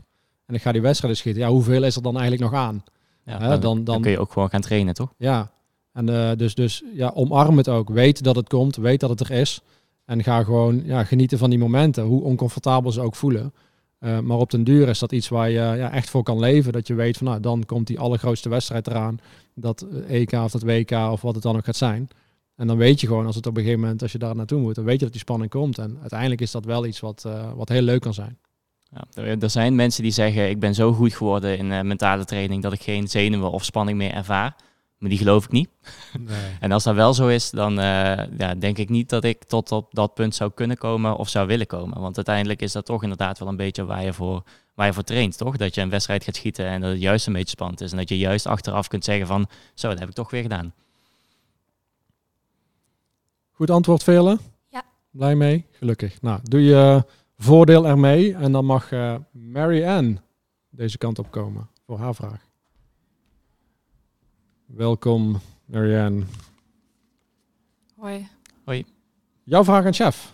[0.47, 1.43] en ik ga die wedstrijden schieten.
[1.43, 2.83] Ja, hoeveel is er dan eigenlijk nog aan?
[3.25, 5.13] Ja, dan, dan- dan- kun je ook gewoon gaan trainen, toch?
[5.17, 5.51] Ja,
[5.93, 7.89] en eh, dus, dus ja, omarm het ook.
[7.89, 9.61] Weet dat het komt, weet dat het er is.
[10.05, 13.53] En ga gewoon ja, genieten van die momenten, hoe oncomfortabel ze ook voelen.
[14.03, 16.73] Eh, maar op den duur is dat iets waar je ja, echt voor kan leven.
[16.73, 19.19] Dat je weet van nou, dan komt die allergrootste wedstrijd eraan.
[19.55, 22.09] Dat EK of dat WK of wat het dan ook gaat zijn.
[22.57, 24.61] En dan weet je gewoon als het op een gegeven moment, als je daar naartoe
[24.61, 25.79] moet, dan weet je dat die spanning komt.
[25.79, 28.39] En uiteindelijk is dat wel iets wat, wat heel leuk kan zijn.
[28.91, 32.73] Ja, er zijn mensen die zeggen, ik ben zo goed geworden in mentale training dat
[32.73, 34.57] ik geen zenuwen of spanning meer ervaar.
[35.03, 35.69] Maar die geloof ik niet.
[36.19, 36.57] Nee.
[36.61, 39.73] en als dat wel zo is, dan uh, ja, denk ik niet dat ik tot
[39.73, 42.01] op dat punt zou kunnen komen of zou willen komen.
[42.01, 44.43] Want uiteindelijk is dat toch inderdaad wel een beetje waar je voor,
[44.75, 45.57] waar je voor traint, toch?
[45.57, 47.91] Dat je een wedstrijd gaat schieten en dat het juist een beetje spannend is.
[47.91, 50.75] En dat je juist achteraf kunt zeggen van, zo, dat heb ik toch weer gedaan.
[53.53, 54.39] Goed antwoord, Vele?
[54.69, 54.83] Ja.
[55.11, 55.67] Blij mee?
[55.71, 56.23] Gelukkig.
[56.23, 57.05] Nou, doe je
[57.39, 60.21] voordeel ermee en dan mag uh, Mary Ann
[60.71, 62.51] deze kant op komen voor haar vraag.
[64.77, 66.23] Welkom, Marianne.
[67.97, 68.29] Hoi.
[68.65, 68.85] Hoi.
[69.45, 70.33] Jouw vraag aan chef.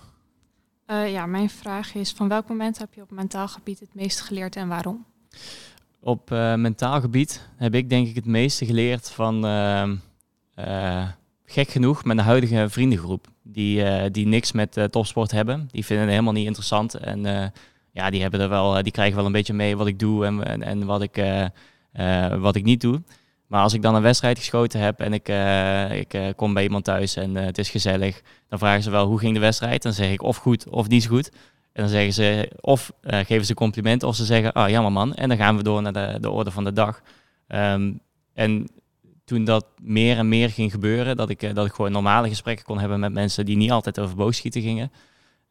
[0.87, 4.21] Uh, ja, mijn vraag is: van welk moment heb je op mentaal gebied het meest
[4.21, 5.05] geleerd en waarom?
[6.01, 11.09] Op uh, mentaal gebied heb ik denk ik het meeste geleerd van, uh,
[11.45, 13.27] gek genoeg, mijn huidige vriendengroep.
[13.43, 15.69] Die, die niks met topsport hebben.
[15.71, 16.95] Die vinden het helemaal niet interessant.
[16.95, 17.53] En
[17.91, 20.45] ja, die, hebben er wel, die krijgen wel een beetje mee wat ik doe en,
[20.45, 21.23] en, en wat, ik,
[22.39, 23.03] wat ik niet doe.
[23.49, 26.63] Maar als ik dan een wedstrijd geschoten heb en ik, uh, ik uh, kom bij
[26.63, 29.83] iemand thuis en uh, het is gezellig, dan vragen ze wel hoe ging de wedstrijd.
[29.83, 31.31] Dan zeg ik of goed of niet goed.
[31.73, 35.15] En dan zeggen ze of geven ze compliment of ze zeggen, ah oh, jammer man.
[35.15, 37.03] En dan gaan we door naar de, de orde van de dag.
[37.49, 38.01] Um,
[38.35, 38.69] en
[39.25, 42.79] toen dat meer en meer ging gebeuren, dat ik, dat ik gewoon normale gesprekken kon
[42.79, 44.93] hebben met mensen die niet altijd over boogschieten gingen,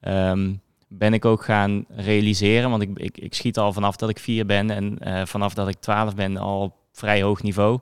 [0.02, 4.20] um, ben ik ook gaan realiseren, want ik, ik, ik schiet al vanaf dat ik
[4.20, 7.80] vier ben en vanaf dat ik twaalf ben al vrij hoog niveau.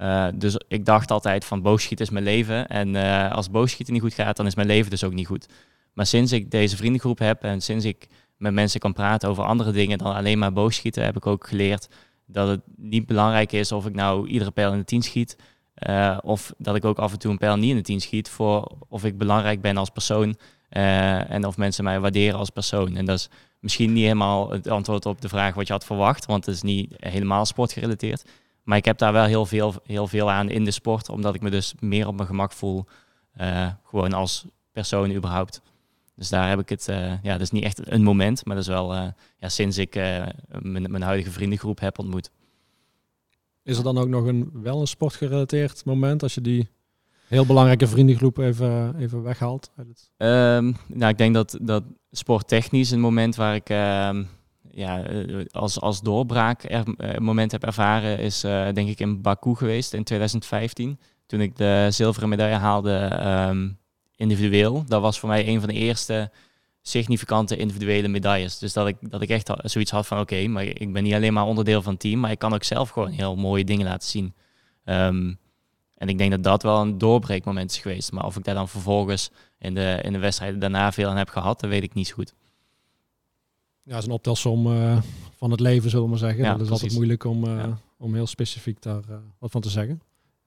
[0.00, 2.68] Uh, dus ik dacht altijd van boogschieten is mijn leven.
[2.68, 5.48] En uh, als boogschieten niet goed gaat, dan is mijn leven dus ook niet goed.
[5.92, 9.72] Maar sinds ik deze vriendengroep heb en sinds ik met mensen kan praten over andere
[9.72, 11.88] dingen dan alleen maar boogschieten, heb ik ook geleerd
[12.26, 15.36] dat het niet belangrijk is of ik nou iedere pijl in de tien schiet.
[15.88, 18.28] Uh, of dat ik ook af en toe een pijl niet in de tien schiet.
[18.28, 20.36] Voor of ik belangrijk ben als persoon.
[20.68, 22.96] en of mensen mij waarderen als persoon.
[22.96, 26.26] En dat is misschien niet helemaal het antwoord op de vraag wat je had verwacht.
[26.26, 28.24] Want het is niet helemaal sportgerelateerd.
[28.70, 31.40] Maar ik heb daar wel heel veel, heel veel aan in de sport, omdat ik
[31.40, 32.84] me dus meer op mijn gemak voel,
[33.40, 35.62] uh, gewoon als persoon überhaupt.
[36.16, 38.64] Dus daar heb ik het, uh, ja, dat is niet echt een moment, maar dat
[38.64, 39.06] is wel uh,
[39.38, 42.30] ja, sinds ik mijn, mijn huidige vriendengroep heb ontmoet.
[43.62, 46.68] Is er dan ook nog een, wel een sportgerelateerd moment als je die
[47.26, 49.70] heel belangrijke vriendengroep even, even weghaalt?
[49.76, 54.24] Um, nou, ik denk dat, dat sporttechnisch een moment waar ik ehm,
[54.72, 56.80] ja, eh, als, als doorbraak uh,
[57.18, 61.00] moment heb ervaren, is uh, denk ik in Baku geweest in 2015.
[61.26, 63.78] Toen ik de zilveren medaille haalde um,
[64.16, 64.84] individueel.
[64.86, 66.30] Dat was voor mij een van de eerste
[66.82, 68.58] significante individuele medailles.
[68.58, 71.32] Dus dat ik, dat ik echt zoiets had van oké, maar ik ben niet alleen
[71.32, 74.08] maar onderdeel van het team, maar ik kan ook zelf gewoon heel mooie dingen laten
[74.08, 74.34] zien.
[74.84, 75.38] Um,
[76.00, 78.12] en ik denk dat dat wel een doorbreekmoment is geweest.
[78.12, 81.28] Maar of ik daar dan vervolgens in de, in de wedstrijden daarna veel aan heb
[81.28, 82.34] gehad, dat weet ik niet zo goed.
[83.90, 84.98] Ja, het is een optelsom uh,
[85.36, 86.44] van het leven, zullen we maar zeggen.
[86.44, 87.78] Ja, dat is altijd moeilijk om, uh, ja.
[87.98, 90.02] om heel specifiek daar uh, wat van te zeggen.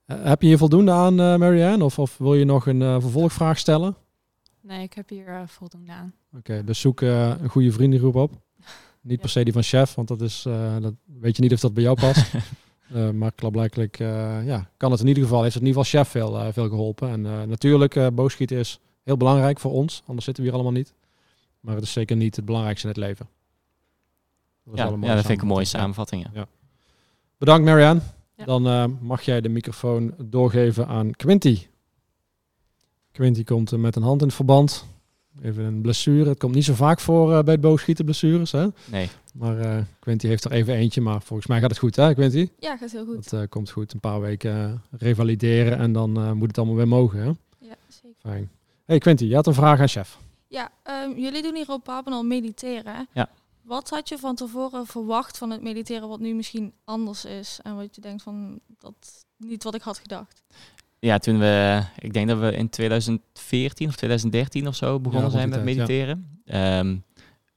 [0.06, 1.84] heb je hier voldoende aan, Marianne?
[1.84, 3.94] Of, of wil je nog een vervolgvraag stellen?
[4.60, 6.12] Nee, ik heb hier voldoende aan.
[6.28, 8.32] Oké, okay, dus zoek een goede vriendengroep op.
[9.00, 10.42] Niet per se die van chef, want dat is,
[10.80, 12.32] dat weet je niet of dat bij jou past.
[13.18, 13.98] maar klaarblijkelijk
[14.44, 17.10] ja, kan het in ieder geval, heeft het in ieder geval chef veel, veel geholpen.
[17.10, 20.94] En natuurlijk, boogschieten is heel belangrijk voor ons, anders zitten we hier allemaal niet.
[21.64, 23.28] Maar het is zeker niet het belangrijkste in het leven.
[24.64, 26.26] Dat ja, ja, dat vind ik een mooie samenvatting.
[26.32, 26.46] Ja.
[27.38, 28.00] Bedankt Marianne.
[28.44, 31.66] Dan uh, mag jij de microfoon doorgeven aan Quinty.
[33.12, 34.84] Quinty komt uh, met een hand in het verband.
[35.42, 36.28] Even een blessure.
[36.28, 38.52] Het komt niet zo vaak voor uh, bij het boogschieten blessures.
[38.52, 38.66] Hè?
[38.90, 39.08] Nee.
[39.34, 41.00] Maar Quinty heeft er even eentje.
[41.00, 42.48] Maar volgens mij gaat het goed hè Quinty?
[42.58, 43.30] Ja, gaat heel goed.
[43.30, 43.92] Het komt goed.
[43.92, 47.18] Een paar weken revalideren en dan moet het allemaal weer mogen.
[47.18, 47.26] Hè?
[47.58, 48.16] Ja, zeker.
[48.18, 48.50] Fijn.
[48.84, 50.18] Hey Quinty, je had een vraag aan chef.
[50.48, 53.08] Ja, um, jullie doen hier op Papenal mediteren.
[53.12, 53.28] Ja.
[53.62, 57.58] Wat had je van tevoren verwacht van het mediteren wat nu misschien anders is?
[57.62, 60.42] En wat je denkt van, dat niet wat ik had gedacht?
[60.98, 65.48] Ja, toen we, ik denk dat we in 2014 of 2013 of zo begonnen zijn
[65.48, 66.40] met mediteren.
[66.44, 66.78] Ja.
[66.78, 67.04] Um,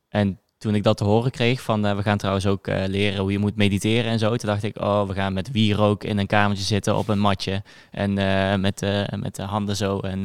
[0.08, 3.20] en toen ik dat te horen kreeg van uh, we gaan trouwens ook uh, leren
[3.20, 4.36] hoe je moet mediteren en zo.
[4.36, 7.64] Toen dacht ik, oh, we gaan met wierook in een kamertje zitten op een matje.
[7.92, 8.82] En uh, met,
[9.16, 10.00] met de handen zo.
[10.00, 10.22] En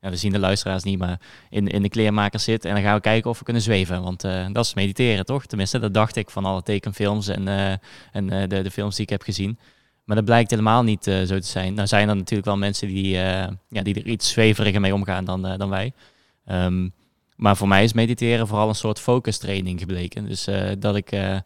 [0.00, 2.64] we zien de luisteraars niet, maar in, in de kleermaker zit.
[2.64, 4.02] En dan gaan we kijken of we kunnen zweven.
[4.02, 4.20] Want
[4.52, 5.46] dat is mediteren, toch?
[5.46, 7.48] Tenminste, dat dacht ik van alle tekenfilms en,
[8.12, 9.58] en de, de films die ik heb gezien.
[10.04, 11.74] Maar dat blijkt helemaal niet zo te zijn.
[11.74, 15.42] Nou zijn er natuurlijk wel mensen die, ja, die er iets zweveriger mee omgaan dan,
[15.42, 15.92] dan wij.
[16.50, 16.92] Um,
[17.40, 20.24] maar voor mij is mediteren vooral een soort focus training gebleken.
[20.24, 21.36] Dus eh, dat, ik, eh,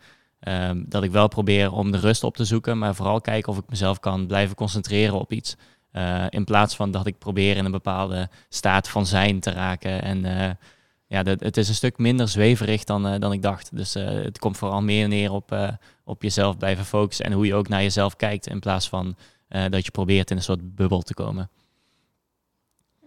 [0.40, 3.58] ehm, dat ik wel probeer om de rust op te zoeken, maar vooral kijken of
[3.58, 5.56] ik mezelf kan blijven concentreren op iets.
[5.90, 10.02] Eh, in plaats van dat ik probeer in een bepaalde staat van zijn te raken.
[10.02, 10.58] En
[11.06, 13.76] ja, dat, het is een stuk minder zweverig dan, dan ik dacht.
[13.76, 17.68] Dus het komt vooral meer neer op, op jezelf blijven focussen en hoe je ook
[17.68, 18.46] naar jezelf kijkt.
[18.46, 19.16] In plaats van
[19.48, 21.50] dat je probeert in een soort bubbel te komen.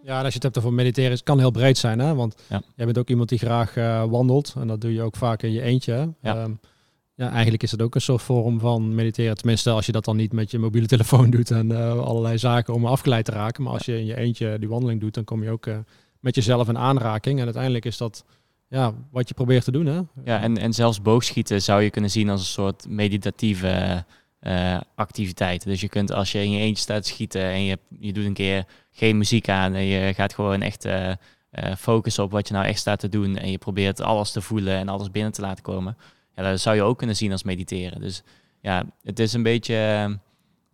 [0.08, 2.16] Ja, en als je het hebt over mediteren, het kan heel breed zijn, hè?
[2.16, 2.62] Want ja.
[2.76, 5.52] jij bent ook iemand die graag uh, wandelt en dat doe je ook vaak in
[5.52, 6.14] je eentje.
[6.22, 6.44] Ja.
[6.44, 6.60] Um,
[7.16, 9.36] ja, eigenlijk is het ook een soort vorm van mediteren.
[9.36, 12.74] Tenminste, als je dat dan niet met je mobiele telefoon doet en uh, allerlei zaken
[12.74, 13.64] om afgeleid te raken.
[13.64, 15.78] Maar als je in je eentje die wandeling doet, dan kom je ook uh,
[16.20, 17.40] met jezelf in aanraking.
[17.40, 18.26] En uiteindelijk is dat
[18.68, 19.86] ja, wat je probeert te doen.
[19.86, 20.02] Hè?
[20.24, 24.06] Ja, en, en zelfs boogschieten zou je kunnen zien als een soort meditatieve
[24.48, 25.70] uh, activiteiten.
[25.70, 28.34] Dus je kunt als je in je eentje staat schieten en je, je doet een
[28.34, 31.12] keer geen muziek aan en je gaat gewoon echt uh,
[31.78, 34.78] focussen op wat je nou echt staat te doen en je probeert alles te voelen
[34.78, 35.98] en alles binnen te laten komen.
[36.36, 38.02] Ja, dat zou je ook kunnen zien als mediteren.
[38.02, 38.24] Dus
[38.62, 39.76] ja, het is een beetje,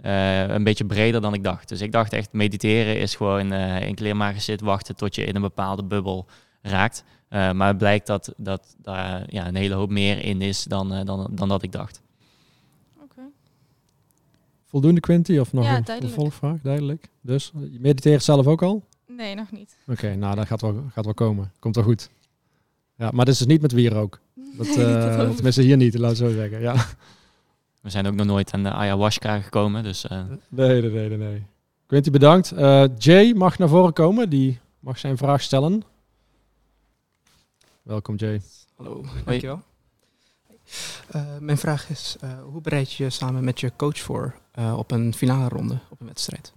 [0.01, 1.69] een beetje breder dan ik dacht.
[1.69, 5.41] Dus ik dacht echt mediteren is gewoon in kleermaker zitten wachten tot je in een
[5.41, 6.25] bepaalde bubbel
[6.61, 7.03] raakt.
[7.29, 11.27] maar het blijkt dat, dat daar ja, een hele hoop meer in is dan, dan,
[11.31, 12.02] dan dat ik dacht.
[14.73, 15.37] Voldoende, Quinty?
[15.37, 16.61] Of nog een vervolgvraag?
[16.61, 17.09] Duidelijk.
[17.21, 18.83] Dus, je mediteert zelf ook al?
[19.07, 19.77] Nee, nog niet.
[19.87, 21.51] Oké, nou, dat gaat wel, gaat wel komen.
[21.59, 22.09] Komt wel goed.
[22.95, 24.19] Ja, maar dit is dus niet met wierook.
[24.57, 26.61] Dat, uh, dat tenminste hier niet, laat zo zeggen.
[26.61, 26.85] Ja.
[27.81, 30.05] We zijn ook nog nooit aan de ayahuasca gekomen, dus...
[30.05, 30.23] Uh...
[30.49, 31.43] Nee, nee, nee, nee.
[31.85, 32.53] Quinty, bedankt.
[32.53, 34.29] Uh, Jay mag naar voren komen.
[34.29, 35.83] Die mag zijn vraag stellen.
[37.81, 38.41] Welkom, Jay.
[38.75, 39.61] Hallo, dankjewel.
[41.15, 44.77] Uh, mijn vraag is, uh, hoe bereid je je samen met je coach voor uh,
[44.77, 46.53] op een finale ronde, op een wedstrijd?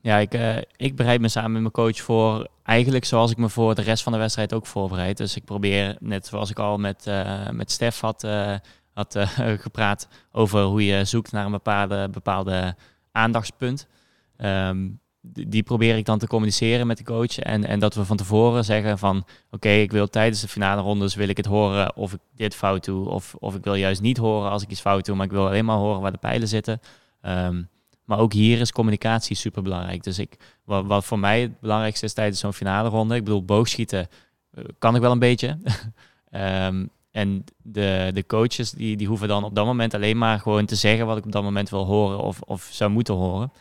[0.00, 3.74] Ja, ik, ik bereid me samen met mijn coach voor eigenlijk zoals ik me voor
[3.74, 5.16] de rest van de wedstrijd ook voorbereid.
[5.16, 7.10] Dus ik probeer, net zoals ik al met,
[7.50, 8.26] met Stef had,
[8.92, 9.18] had
[9.66, 12.76] gepraat, over hoe je zoekt naar een bepaalde, bepaalde
[13.12, 13.86] aandachtspunt.
[14.38, 15.00] Um,
[15.32, 17.38] die probeer ik dan te communiceren met de coach.
[17.38, 21.14] En, en dat we van tevoren zeggen van oké, ik wil tijdens de finale rondes
[21.14, 23.08] wil ik het horen of ik dit fout doe.
[23.08, 25.46] Of, of ik wil juist niet horen als ik iets fout doe, maar ik wil
[25.46, 26.80] alleen maar horen waar de pijlen zitten.
[27.20, 27.62] Ehm,
[28.04, 30.02] maar ook hier is communicatie super belangrijk.
[30.02, 34.08] Dus ik, wat, voor mij het belangrijkste is tijdens zo'n finale ronde, ik bedoel, boogschieten
[34.54, 35.58] uh, kan ik wel een beetje.
[36.30, 40.66] um, en de, de coaches die, die hoeven dan op dat moment alleen maar gewoon
[40.66, 43.52] te zeggen wat ik op dat moment wil horen of, of zou moeten horen.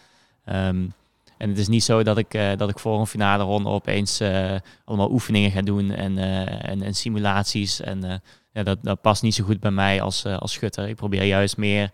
[0.46, 0.94] Um,
[1.38, 4.22] en het is niet zo dat ik, uh, dat ik voor een finale ronde opeens
[4.22, 7.82] uh, allemaal oefeningen ga doen en, uh, en, en, simulaties.
[7.82, 8.22] En
[8.52, 10.88] ja, dat, dat past niet zo goed bij mij als, als schutter.
[10.88, 11.92] Ik probeer juist meer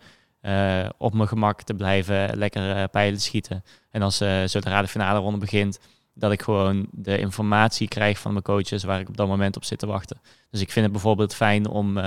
[0.97, 3.63] op mijn gemak te blijven, lekker pijlen schieten.
[3.91, 5.79] En als zodra de finale ronde begint,
[6.13, 9.63] dat ik gewoon de informatie krijg van mijn coaches waar ik op dat moment op
[9.63, 10.21] zit te wachten.
[10.49, 11.97] Dus ik vind het bijvoorbeeld fijn om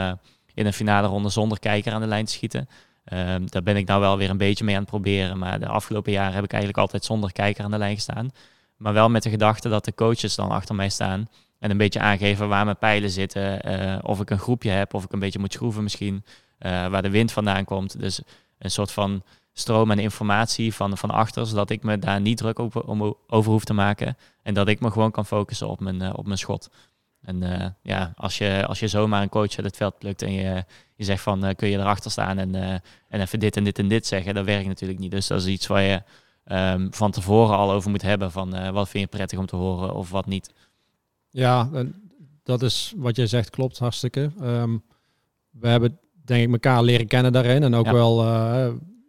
[0.54, 2.68] in een finale ronde zonder kijker aan de lijn te schieten.
[3.12, 5.38] Um, daar ben ik nou wel weer een beetje mee aan het proberen.
[5.38, 8.32] Maar de afgelopen jaren heb ik eigenlijk altijd zonder kijker aan de lijn gestaan.
[8.76, 11.28] Maar wel met de gedachte dat de coaches dan achter mij staan.
[11.58, 13.70] En een beetje aangeven waar mijn pijlen zitten.
[13.70, 16.24] Uh, of ik een groepje heb, of ik een beetje moet schroeven misschien.
[16.60, 18.00] Uh, waar de wind vandaan komt.
[18.00, 18.20] Dus
[18.58, 21.46] een soort van stroom en informatie van, van achter.
[21.46, 24.16] Zodat ik me daar niet druk over, over hoef te maken.
[24.42, 26.70] En dat ik me gewoon kan focussen op mijn, uh, op mijn schot.
[27.24, 30.32] En uh, ja, als je, als je zomaar een coach uit het veld plukt en
[30.32, 32.72] je, je zegt van uh, kun je erachter staan en, uh,
[33.08, 35.10] en even dit en dit en dit zeggen, dat werkt natuurlijk niet.
[35.10, 36.02] Dus dat is iets waar je
[36.74, 39.94] um, van tevoren al over moet hebben van wat vind je prettig om te horen
[39.94, 40.52] of wat niet.
[41.30, 41.68] Ja,
[42.42, 44.30] dat is wat jij zegt, klopt hartstikke.
[44.42, 44.82] Um,
[45.50, 47.92] we hebben denk ik elkaar leren kennen daarin en ook ja.
[47.92, 48.16] wel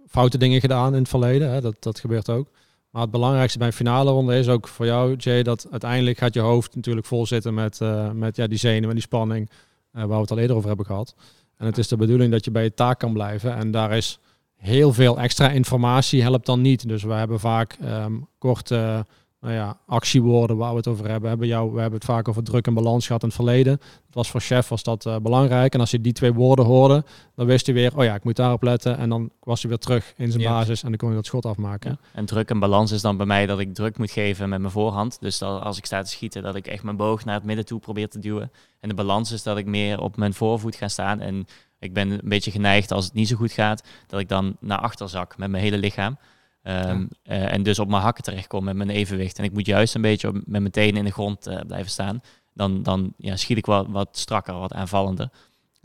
[0.08, 1.50] foute dingen gedaan in het verleden.
[1.50, 1.62] Hè?
[1.62, 2.52] Dat, dat gebeurt ook.
[2.96, 6.34] Maar het belangrijkste bij een finale ronde is ook voor jou, Jay, dat uiteindelijk gaat
[6.34, 10.00] je hoofd natuurlijk vol zitten met, uh, met ja, die zenuwen en die spanning, uh,
[10.02, 11.16] waar we het al eerder over hebben gehad.
[11.58, 13.56] En het is de bedoeling dat je bij je taak kan blijven.
[13.56, 14.20] En daar is
[14.56, 16.88] heel veel extra informatie helpt dan niet.
[16.88, 19.06] Dus we hebben vaak um, korte
[19.46, 21.30] nou ja, actiewoorden waar we het over hebben.
[21.30, 23.78] Hebben jou, we hebben het vaak over druk en balans gehad in het verleden.
[23.78, 25.74] Dat was voor chef was dat uh, belangrijk.
[25.74, 27.04] En als je die twee woorden hoorde,
[27.36, 28.98] dan wist hij weer, oh ja, ik moet daarop letten.
[28.98, 31.46] En dan was hij weer terug in zijn basis en dan kon je dat schot
[31.46, 31.90] afmaken.
[31.90, 32.08] Ja.
[32.14, 34.72] En druk en balans is dan bij mij dat ik druk moet geven met mijn
[34.72, 35.18] voorhand.
[35.20, 37.66] Dus dat als ik sta te schieten, dat ik echt mijn boog naar het midden
[37.66, 38.52] toe probeer te duwen.
[38.80, 41.20] En de balans is dat ik meer op mijn voorvoet ga staan.
[41.20, 41.48] En
[41.80, 44.80] ik ben een beetje geneigd als het niet zo goed gaat, dat ik dan naar
[44.80, 46.18] achter zak met mijn hele lichaam.
[46.66, 46.94] Ja.
[46.94, 49.38] uh, en dus op mijn hakken terechtkom met mijn evenwicht.
[49.38, 52.22] En ik moet juist een beetje met mijn tenen in de grond uh, blijven staan.
[52.54, 55.30] Dan, dan ja, schiet ik wat, wat strakker, wat aanvallender.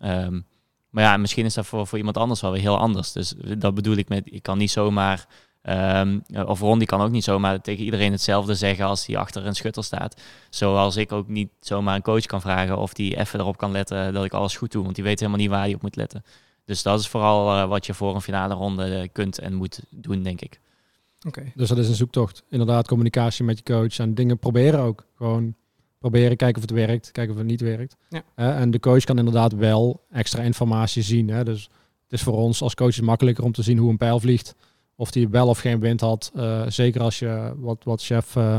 [0.04, 0.46] Um,
[0.90, 3.12] maar ja, misschien is dat voor, voor iemand anders wel weer heel anders.
[3.12, 5.26] Dus dat bedoel ik met, ik kan niet zomaar
[5.62, 9.46] Ehm, of Ron die kan ook niet zomaar tegen iedereen hetzelfde zeggen als hij achter
[9.46, 10.20] een schutter staat.
[10.50, 14.12] Zoals ik ook niet zomaar een coach kan vragen of die even erop kan letten
[14.12, 14.82] dat ik alles goed doe.
[14.82, 16.24] Want die weet helemaal niet waar hij op moet letten.
[16.64, 20.22] Dus dat is vooral eh, wat je voor een finale ronde kunt en moet doen,
[20.22, 20.60] denk ik.
[21.54, 22.42] Dus dat is een zoektocht.
[22.48, 25.06] Inderdaad, communicatie met je coach en dingen proberen ook.
[25.16, 25.54] Gewoon
[25.98, 27.96] proberen, kijken of het werkt, kijken of het niet werkt.
[28.08, 28.22] Ja.
[28.34, 31.28] en de coach kan inderdaad wel extra informatie zien.
[31.28, 31.44] Hè?
[31.44, 31.62] Dus
[32.02, 34.54] het is voor ons als coaches makkelijker om te zien hoe een pijl vliegt.
[34.96, 36.32] Of die wel of geen wind had.
[36.36, 38.58] Uh, zeker als je, wat, wat chef, uh,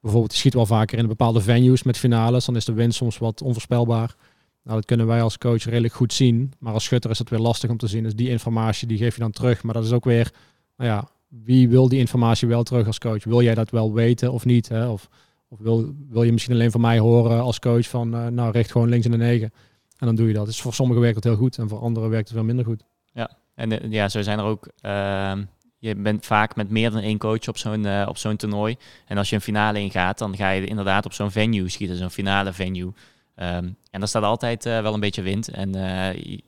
[0.00, 2.44] bijvoorbeeld, die schiet wel vaker in bepaalde venues met finales.
[2.44, 4.14] Dan is de wind soms wat onvoorspelbaar.
[4.62, 6.52] Nou, dat kunnen wij als coach redelijk goed zien.
[6.58, 8.02] Maar als schutter is het weer lastig om te zien.
[8.02, 9.62] Dus die informatie die geef je dan terug.
[9.62, 10.32] Maar dat is ook weer,
[10.76, 11.08] nou ja,
[11.42, 13.24] wie wil die informatie wel terug als coach?
[13.24, 14.68] Wil jij dat wel weten of niet?
[14.68, 14.88] Hè?
[14.88, 15.08] Of,
[15.48, 18.72] of wil, wil je misschien alleen van mij horen als coach van, uh, nou, richt
[18.72, 19.52] gewoon links in de negen.
[19.98, 20.46] En dan doe je dat.
[20.46, 22.84] Dus voor sommigen werkt het heel goed en voor anderen werkt het veel minder goed.
[23.12, 25.44] Ja, en ja, zo zijn er ook ehm,
[25.78, 28.76] je bent vaak met meer dan één coach op zo'n uh, op zo'n toernooi.
[29.06, 32.10] En als je een finale ingaat, dan ga je inderdaad op zo'n venue schieten, zo'n
[32.10, 32.92] finale venue.
[33.36, 35.48] Um, en daar staat altijd wel een beetje wind.
[35.48, 35.70] En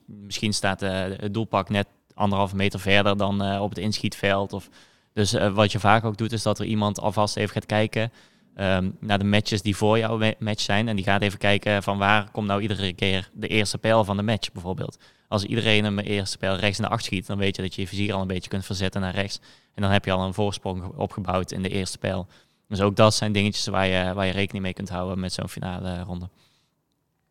[0.05, 4.53] misschien staat het doelpak net anderhalve meter verder dan op het inschietveld.
[4.53, 4.69] Of,
[5.13, 8.11] dus wat je vaak ook doet, is dat er iemand alvast even gaat kijken
[8.55, 10.87] um, naar de matches die voor jouw match zijn.
[10.87, 14.17] En die gaat even kijken van waar komt nou iedere keer de eerste pijl van
[14.17, 17.61] de match bijvoorbeeld als iedereen hem eerste spel rechts naar acht schiet, dan weet je
[17.61, 19.39] dat je je vizier al een beetje kunt verzetten naar rechts.
[19.73, 22.27] En dan heb je al een voorsprong opgebouwd in de eerste spel.
[22.67, 25.49] Dus ook dat zijn dingetjes waar je, waar je rekening mee kunt houden met zo'n
[25.49, 26.29] finale ronde.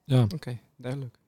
[0.05, 0.23] Ja.
[0.35, 1.19] Oké, duidelijk.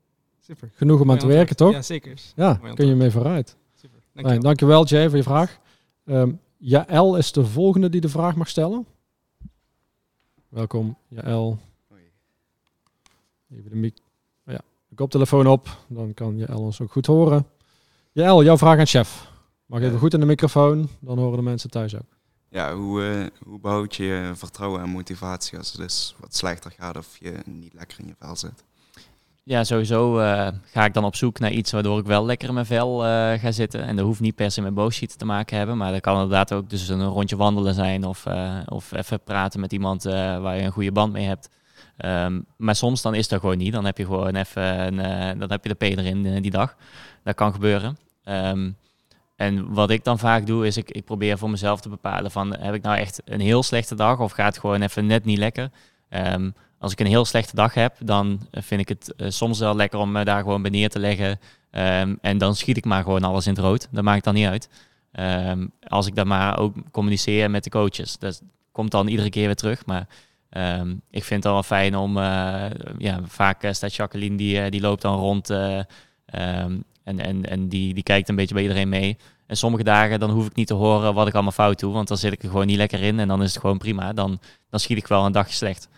[0.48, 0.70] Super.
[0.74, 1.72] Genoeg om aan te werken, toch?
[1.72, 2.20] Ja, zeker.
[2.34, 3.56] Ja, kun je mee vooruit.
[3.74, 4.00] Super.
[4.12, 4.42] Dankjewel.
[4.42, 5.58] dankjewel Jay voor je vraag.
[6.04, 8.86] Um, Jaël is de volgende die de vraag mag stellen.
[10.48, 11.58] Welkom, Jaël.
[13.50, 13.94] Even de mic
[14.88, 17.46] de koptelefoon op, dan kan je El ons ook goed horen.
[18.12, 19.30] El, jouw vraag aan chef.
[19.66, 22.16] Mag even goed in de microfoon, dan horen de mensen thuis ook.
[22.48, 26.70] Ja, hoe, uh, hoe behoud je je vertrouwen en motivatie als het dus wat slechter
[26.70, 28.64] gaat of je niet lekker in je vel zit?
[29.48, 32.54] Ja, sowieso uh, ga ik dan op zoek naar iets waardoor ik wel lekker in
[32.54, 33.82] mijn vel uh, ga zitten.
[33.82, 36.52] En dat hoeft niet per se met boogschieten te maken hebben, maar dat kan inderdaad
[36.52, 38.26] ook dus een rondje wandelen zijn of,
[38.66, 41.48] of even praten met iemand waar je een goede band mee hebt.
[42.04, 43.72] Um, maar soms dan is dat gewoon niet.
[43.72, 46.76] Dan heb je gewoon even een, dan heb je de P erin die dag.
[47.24, 47.98] Dat kan gebeuren.
[48.24, 48.76] Um,
[49.36, 52.56] en wat ik dan vaak doe, is ik, ik probeer voor mezelf te bepalen van
[52.56, 55.38] heb ik nou echt een heel slechte dag of gaat het gewoon even net niet
[55.38, 55.70] lekker.
[56.10, 59.76] Um, als ik een heel slechte dag heb, dan vind ik het uh, soms wel
[59.76, 61.40] lekker om me daar gewoon bij neer te leggen.
[62.20, 63.88] en dan schiet ik maar gewoon alles in het rood.
[63.90, 64.68] Dat maakt dan niet uit.
[65.88, 68.18] als ik dan maar ook communiceer met de coaches.
[68.18, 69.86] Dat komt dan iedere keer weer terug.
[69.86, 70.06] Maar
[70.50, 72.16] Um, ik vind het wel fijn om,
[72.98, 75.50] ja, vaak staat Jacqueline, die, die loopt dan rond
[77.08, 79.16] en, en, en die, die kijkt een beetje bij iedereen mee.
[79.46, 82.08] En sommige dagen dan hoef ik niet te horen wat ik allemaal fout doe, want
[82.08, 84.12] dan zit ik er gewoon niet lekker in en dan is het gewoon prima.
[84.12, 85.88] Dan, dan schiet ik wel een dagje slecht.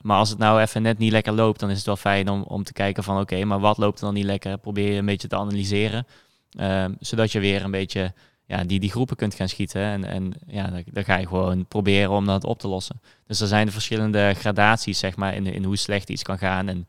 [0.00, 2.42] Maar als het nou even net niet lekker loopt, dan is het wel fijn om,
[2.42, 4.58] om te kijken van oké, maar wat loopt er dan niet lekker?
[4.58, 6.06] Probeer je een beetje te analyseren,
[6.50, 8.12] ehm, zodat je weer een beetje
[8.48, 9.82] ja, die, die groepen kunt gaan schieten.
[9.82, 13.00] En, en ja, dan, ga je gewoon proberen om dat op te lossen.
[13.26, 16.68] Dus er zijn de verschillende gradaties, zeg maar, in, in hoe slecht iets kan gaan.
[16.68, 16.88] En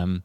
[0.00, 0.24] um,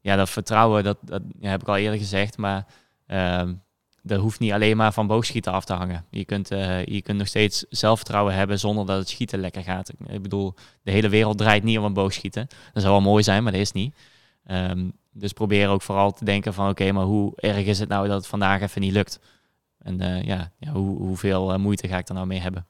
[0.00, 2.66] ja, dat vertrouwen, dat, dat ja, heb ik al eerder gezegd, maar
[3.06, 3.62] um,
[4.08, 6.04] dat hoeft niet alleen maar van boogschieten af te hangen.
[6.10, 9.92] Je kunt, uh, je kunt nog steeds zelfvertrouwen hebben zonder dat het schieten lekker gaat.
[10.06, 12.46] Ik bedoel, de hele wereld draait niet om een boogschieten.
[12.72, 13.94] Dat zou wel mooi zijn, maar dat is niet.
[14.50, 18.08] Um, dus probeer ook vooral te denken van oké, maar hoe erg is het nou
[18.08, 19.20] dat het vandaag even niet lukt?
[19.78, 22.66] En uh, ja, ja hoe, hoeveel uh, moeite ga ik er nou mee hebben?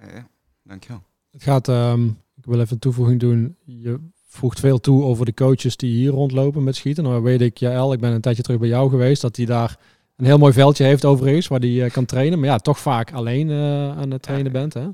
[0.00, 0.28] Ja, ja.
[0.62, 1.02] dankjewel.
[1.30, 3.56] Het gaat, um, ik wil even een toevoeging doen.
[3.64, 7.04] Je voegt veel toe over de coaches die hier rondlopen met schieten.
[7.04, 9.78] Nou weet ik, Jaël, ik ben een tijdje terug bij jou geweest, dat hij daar
[10.16, 12.38] een heel mooi veldje heeft overigens, waar hij uh, kan trainen.
[12.38, 13.50] Maar ja, toch vaak alleen
[13.96, 14.74] aan het trainen bent.
[14.74, 14.88] Hè?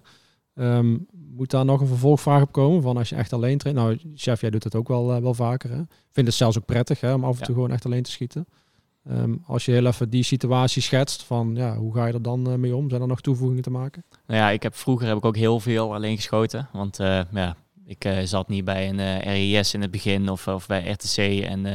[0.54, 2.82] Um, moet daar nog een vervolgvraag op komen?
[2.82, 3.78] Van als je echt alleen traint.
[3.78, 5.70] Nou, chef, jij doet het ook wel, wel vaker.
[5.70, 5.82] Hè?
[6.10, 8.46] Vind het zelfs ook prettig hè, om af en toe gewoon echt alleen te schieten.
[9.10, 12.60] Um, als je heel even die situatie schetst, van ja, hoe ga je er dan
[12.60, 12.88] mee om?
[12.88, 14.04] Zijn er nog toevoegingen te maken?
[14.26, 16.68] Nou ja, ik heb, vroeger heb ik ook heel veel alleen geschoten.
[16.72, 16.96] Want
[17.32, 21.16] ja, ik zat niet bij een RIS in het begin of, of bij RTC.
[21.44, 21.66] En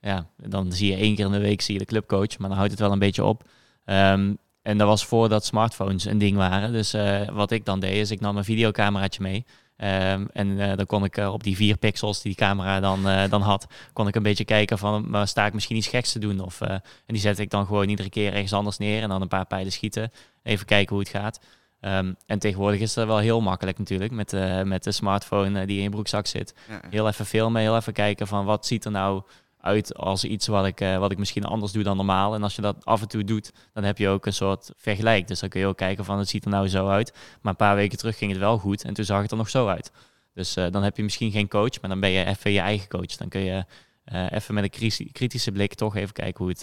[0.00, 2.58] ja, dan zie je één keer in de week zie je de clubcoach, maar dan
[2.58, 3.42] houdt het wel een beetje op.
[3.84, 6.72] Um, en dat was voordat smartphones een ding waren.
[6.72, 6.96] Dus
[7.32, 9.44] wat ik dan deed, is ik nam een videocameraatje mee.
[9.76, 13.02] Um, en uh, dan kon ik uh, op die vier pixels die die camera dan,
[13.30, 16.18] dan had, kon ik een beetje kijken van, maar sta ik misschien iets geks te
[16.18, 16.40] doen?
[16.40, 19.28] Of, en die zette ik dan gewoon iedere keer ergens anders neer en dan een
[19.28, 20.10] paar pijlen schieten.
[20.42, 21.40] Even kijken hoe het gaat.
[21.80, 24.32] Um, en tegenwoordig is dat wel heel makkelijk natuurlijk met,
[24.64, 26.54] met de smartphone die in je broekzak zit.
[26.68, 26.80] Ja.
[26.90, 29.22] Heel even filmen, heel even kijken van wat ziet er nou
[29.60, 32.34] uit als iets wat ik, eh, wat ik misschien anders doe dan normaal.
[32.34, 35.28] En als je dat af en toe doet, dan heb je ook een soort vergelijk.
[35.28, 37.12] Dus dan kun je ook kijken van het ziet er nou zo uit.
[37.12, 39.50] Maar een paar weken terug ging het wel goed en toen zag het er nog
[39.50, 39.92] zo uit.
[40.34, 42.88] Dus eh, dan heb je misschien geen coach, maar dan ben je even je eigen
[42.88, 43.16] coach.
[43.16, 43.64] Dan kun je
[44.04, 46.62] eh, even met een kritische blik toch even kijken hoe het,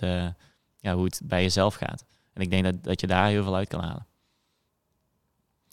[0.80, 2.06] ja, hoe het bij jezelf gaat.
[2.34, 4.06] En ik denk dat, dat je daar heel veel uit kan halen.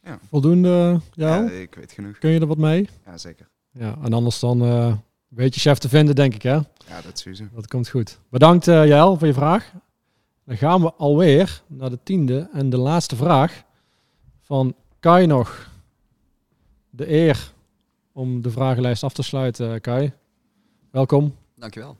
[0.03, 0.19] Ja.
[0.29, 2.19] Voldoende, ja, ik weet genoeg.
[2.19, 2.89] Kun je er wat mee?
[3.05, 3.49] Ja, zeker.
[3.71, 4.63] Ja, en anders dan
[5.33, 6.55] uh, weet je chef te vinden, denk ik, hè?
[6.55, 7.45] Ja, dat is sowieso.
[7.55, 8.19] Dat komt goed.
[8.29, 9.73] Bedankt, uh, Jael, voor je vraag.
[10.45, 13.63] Dan gaan we alweer naar de tiende en de laatste vraag
[14.41, 15.71] van Kai nog.
[16.91, 17.53] De eer
[18.13, 20.13] om de vragenlijst af te sluiten, Kai.
[20.91, 21.37] Welkom.
[21.57, 21.97] Dankjewel.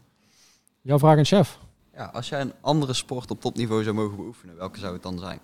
[0.81, 1.59] Jouw vraag aan chef.
[1.95, 5.19] Ja, als jij een andere sport op topniveau zou mogen beoefenen, welke zou het dan
[5.19, 5.41] zijn?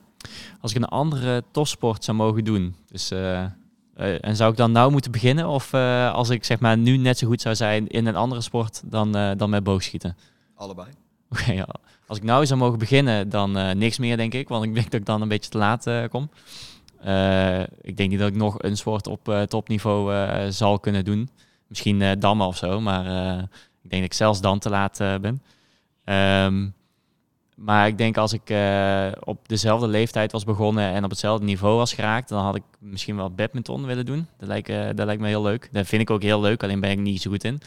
[0.61, 3.45] Als ik een andere topsport zou mogen doen, dus, uh,
[3.99, 5.49] en zou ik dan nou moeten beginnen?
[5.49, 8.41] Of uh, als ik zeg maar nu net zo goed zou zijn in een andere
[8.41, 10.17] sport dan, dan met boogschieten?
[10.55, 10.89] Allebei.
[11.33, 11.69] Oké, ja.
[12.07, 14.49] Als ik nou zou mogen beginnen, dan niks meer denk ik.
[14.49, 16.31] Want ik denk dat ik dan een beetje te laat kom.
[17.81, 20.13] ik denk niet dat ik nog een sport op topniveau
[20.53, 21.31] zal kunnen doen.
[21.67, 23.05] Misschien dammen of zo, maar
[23.83, 25.43] ik denk dat ik zelfs dan te laat ben.
[26.45, 26.75] Um,
[27.59, 31.77] maar ik denk als ik uh, op dezelfde leeftijd was begonnen en op hetzelfde niveau
[31.77, 34.27] was geraakt, dan had ik misschien wel badminton willen doen.
[34.39, 35.69] Dat lijkt, uh, dat lijkt me heel leuk.
[35.73, 37.61] Dat vind ik ook heel leuk, alleen ben ik niet zo goed in.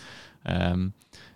[0.50, 0.94] Um,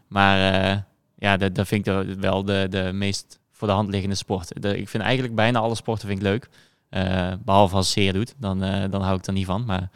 [0.08, 0.78] maar uh,
[1.16, 4.66] ja, dat, dat vind ik wel de, de meest voor de hand liggende sport.
[4.66, 6.50] Ik vind eigenlijk bijna alle sporten vind ik leuk.
[7.46, 9.66] behalve als zeer doet, dan, dan hou ik er niet van.
[9.66, 9.90] Maar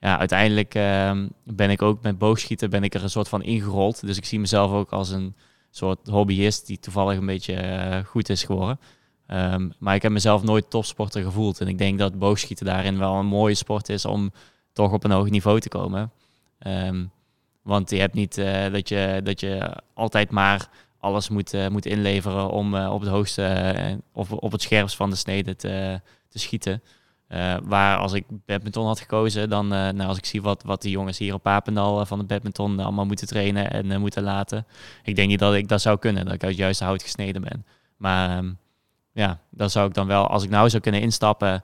[0.00, 4.06] ja, uiteindelijk ehm, ben ik ook met boogschieten ben ik er een soort van ingerold.
[4.06, 5.34] Dus ik zie mezelf ook als een
[5.76, 8.80] soort hobbyist die toevallig een beetje uh, goed is geworden.
[9.26, 11.60] Um, maar ik heb mezelf nooit topsporter gevoeld.
[11.60, 14.32] En ik denk dat boogschieten daarin wel een mooie sport is om
[14.72, 16.12] toch op een hoog niveau te komen.
[16.66, 17.10] Um,
[17.62, 21.86] want je hebt niet uh, dat, je, dat je altijd maar alles moet, uh, moet
[21.86, 26.82] inleveren om op het hoogste of op het scherpst van de snede te, te schieten.
[27.34, 30.82] Uh, waar als ik badminton had gekozen, dan uh, nou, als ik zie wat, wat
[30.82, 34.66] die jongens hier op Papendal uh, van de badminton allemaal moeten trainen en moeten laten.
[35.04, 37.66] Ik denk niet dat ik dat zou kunnen, dat ik uit juiste hout gesneden ben.
[37.96, 38.58] Maar um,
[39.12, 41.62] ja, dan zou ik dan wel, als ik nou zou kunnen instappen,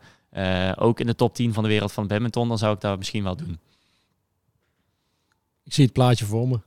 [0.76, 3.22] ook in de top 10 van de wereld van badminton, dan zou ik dat misschien
[3.22, 3.58] wel doen.
[5.64, 6.60] Ik zie het plaatje voor me.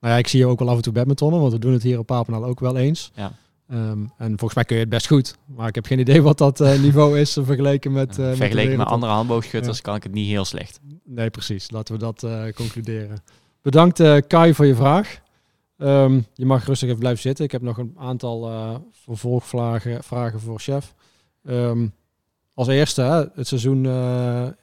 [0.00, 1.82] Nou ja, ik zie je ook wel af en toe badmintonnen, want we doen het
[1.82, 3.10] hier op Papendal ook wel eens.
[3.14, 3.32] Ja.
[3.72, 5.36] Um, en volgens mij kun je het best goed.
[5.44, 8.18] Maar ik heb geen idee wat dat uh, niveau is vergeleken met...
[8.18, 9.82] Uh, vergeleken met, met andere handboogschutters ja.
[9.82, 10.80] kan ik het niet heel slecht.
[11.04, 11.70] Nee, precies.
[11.70, 13.22] Laten we dat uh, concluderen.
[13.62, 15.20] Bedankt Kai voor je vraag.
[15.78, 17.44] Um, je mag rustig even blijven zitten.
[17.44, 18.50] Ik heb nog een aantal
[18.92, 20.94] vervolgvragen vragen voor chef.
[21.42, 21.92] Um,
[22.54, 23.86] als eerste, hè, het seizoen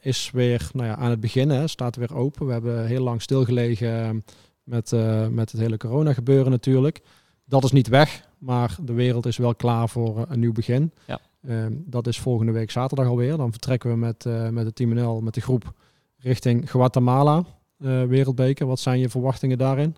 [0.02, 1.70] is weer nou ja, aan het beginnen.
[1.70, 2.46] Staat weer open.
[2.46, 4.24] We hebben heel lang stilgelegen
[4.64, 4.92] met,
[5.32, 7.02] met het hele corona gebeuren natuurlijk.
[7.46, 8.24] Dat is niet weg.
[8.44, 10.92] Maar de wereld is wel klaar voor eh, een nieuw begin.
[11.06, 11.20] Ja.
[11.48, 13.38] Ehm, dat is volgende week zaterdag alweer.
[13.38, 15.74] Dan vertrekken we met, uh, met het Team NL, met de groep,
[16.18, 17.44] richting Guatemala,
[17.80, 18.66] uh, wereldbeker.
[18.66, 19.96] Wat zijn je verwachtingen daarin?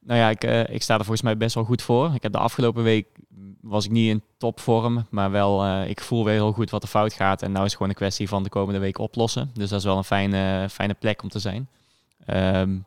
[0.00, 2.14] Nou ja, ik, uh, ik sta er volgens mij best wel goed voor.
[2.14, 3.06] Ik heb de afgelopen week
[3.60, 7.12] was ik niet in topvorm, maar wel, ik voel weer heel goed wat er fout
[7.12, 7.42] gaat.
[7.42, 9.50] En nou is het gewoon een kwestie van de komende week oplossen.
[9.54, 11.68] Dus dat is wel een fijne, fijne plek om te zijn.
[12.26, 12.86] Um,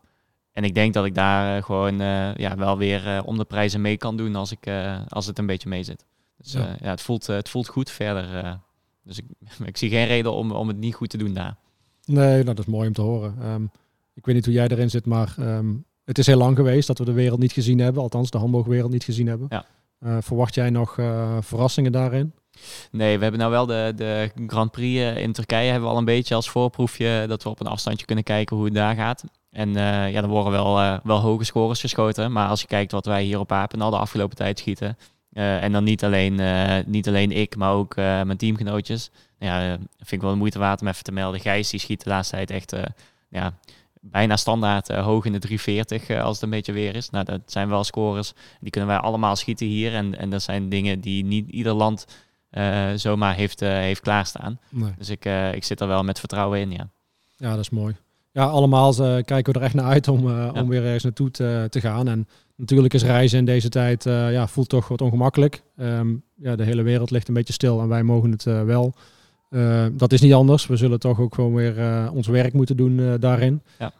[0.51, 3.45] en ik denk dat ik daar uh, gewoon uh, ja, wel weer uh, om de
[3.45, 4.71] prijzen mee kan doen als, ik,
[5.07, 6.05] als het een beetje mee zit.
[6.37, 8.59] Dus ja, ja het, voelt, het voelt goed verder.
[9.03, 9.25] dus ik,
[9.65, 11.55] ik zie geen reden om, om het niet goed te doen daar.
[12.05, 13.45] Nee, nou, dat is mooi om te horen.
[13.45, 13.71] Um,
[14.13, 16.97] ik weet niet hoe jij erin zit, maar um, het is heel lang geweest dat
[16.97, 18.01] we de wereld niet gezien hebben.
[18.01, 19.47] Althans, de handboogwereld niet gezien hebben.
[19.49, 19.65] Ja.
[20.21, 20.93] verwacht jij nog
[21.39, 22.33] verrassingen daarin?
[22.91, 26.05] Nee, we hebben nou wel de, de Grand Prix in Turkije hebben we al een
[26.05, 29.23] beetje als voorproefje dat we op een afstandje kunnen kijken hoe het daar gaat.
[29.59, 32.31] En uh, ja, er worden wel, uh, wel hoge scores geschoten.
[32.31, 34.97] Maar als je kijkt wat wij hier op Apen de afgelopen tijd schieten.
[35.33, 36.39] Uh, en dan niet alleen,
[36.85, 39.09] niet alleen ik, maar ook mijn teamgenootjes.
[39.39, 41.39] Ja, vind ik wel de moeite waard om even te melden.
[41.39, 42.75] Gijs die schiet de laatste tijd echt
[43.29, 43.53] ja,
[44.01, 47.09] bijna standaard hoog in de 340 als het een beetje weer is.
[47.09, 48.33] Nou, dat zijn wel scores.
[48.59, 49.93] Die kunnen wij allemaal schieten hier.
[49.93, 52.05] En, en dat zijn dingen die niet ieder land
[52.95, 54.59] zomaar heeft, heeft klaarstaan.
[54.69, 54.93] Nee.
[54.97, 56.89] Dus ik, ik zit er wel met vertrouwen in, ja.
[57.37, 57.95] Ja, dat is mooi
[58.31, 61.67] ja, allemaal kijken we er echt naar uit om, uh, om weer ergens naartoe te,
[61.69, 62.07] te, gaan.
[62.07, 65.61] En natuurlijk is reizen in deze tijd, uh, ja, voelt toch wat ongemakkelijk.
[65.77, 68.93] Um, ja, de hele wereld ligt een beetje stil en wij mogen het wel.
[69.93, 70.67] dat is niet anders.
[70.67, 73.61] We zullen toch ook gewoon weer ons werk moeten doen daarin.
[73.79, 73.91] Ja.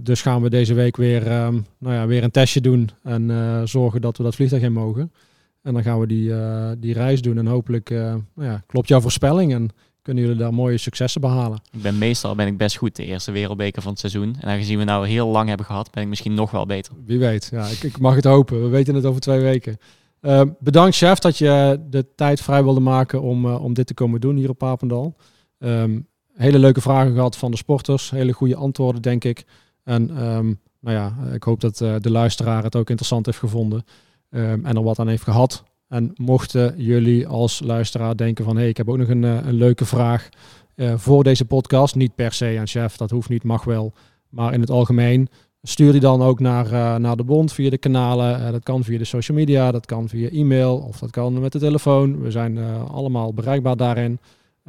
[0.00, 3.30] dus gaan we deze week weer, um, nou ja, weer een testje doen en
[3.64, 5.12] zorgen dat we dat vliegtuig in mogen.
[5.62, 6.32] En dan gaan we die,
[6.78, 9.70] die reis doen en hopelijk nou ja, klopt jouw voorspelling en
[10.04, 11.60] kunnen jullie daar mooie successen behalen.
[11.72, 14.36] Ik ben meestal ben ik best goed de eerste wereldbeker van het seizoen.
[14.40, 16.92] En aangezien we nou heel lang hebben gehad, ben ik misschien nog wel beter.
[17.04, 18.62] Wie weet, ja, ik, ik mag het hopen.
[18.62, 19.78] We weten het over twee weken.
[20.20, 23.94] Uh, bedankt chef dat je de tijd vrij wilde maken om, uh, om dit te
[23.94, 25.16] komen doen hier op Papendal.
[25.58, 28.10] Um, hele leuke vragen gehad van de sporters.
[28.10, 29.44] Hele goede antwoorden, denk ik.
[29.84, 33.84] En um, nou ja, ik hoop dat uh, de luisteraar het ook interessant heeft gevonden.
[34.30, 35.64] Um, en er wat aan heeft gehad.
[35.94, 38.54] En mochten jullie als luisteraar denken van...
[38.54, 40.28] hé, hey, ik heb ook nog een, een leuke vraag
[40.76, 41.94] voor deze podcast.
[41.94, 43.92] Niet per se aan chef, dat hoeft niet, mag wel.
[44.28, 45.28] Maar in het algemeen
[45.66, 48.40] Stuur die dan ook naar, uh, naar de bond via de kanalen.
[48.40, 51.52] Uh, dat kan via de social media, dat kan via e-mail of dat kan met
[51.52, 52.20] de telefoon.
[52.20, 52.58] We zijn
[52.90, 54.18] allemaal bereikbaar daarin.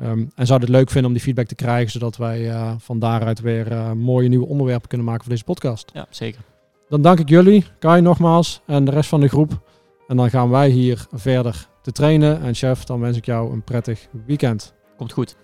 [0.04, 3.42] Um, en zou het leuk vinden om die feedback te krijgen, zodat wij van daaruit
[3.42, 5.90] weer mooie nieuwe onderwerpen kunnen maken voor deze podcast.
[5.94, 6.42] Ja, zeker.
[6.90, 9.60] Dan dank ik jullie, Kai nogmaals en de rest van de groep.
[10.08, 12.42] En dan gaan wij hier verder te trainen.
[12.42, 14.74] En chef, dan wens ik jou een prettig weekend.
[14.98, 15.38] Komt goed.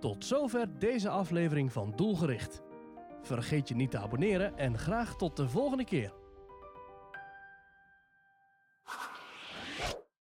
[0.00, 2.62] Tot zover deze aflevering van Doelgericht.
[3.22, 6.12] Vergeet je niet te abonneren en graag tot de volgende keer.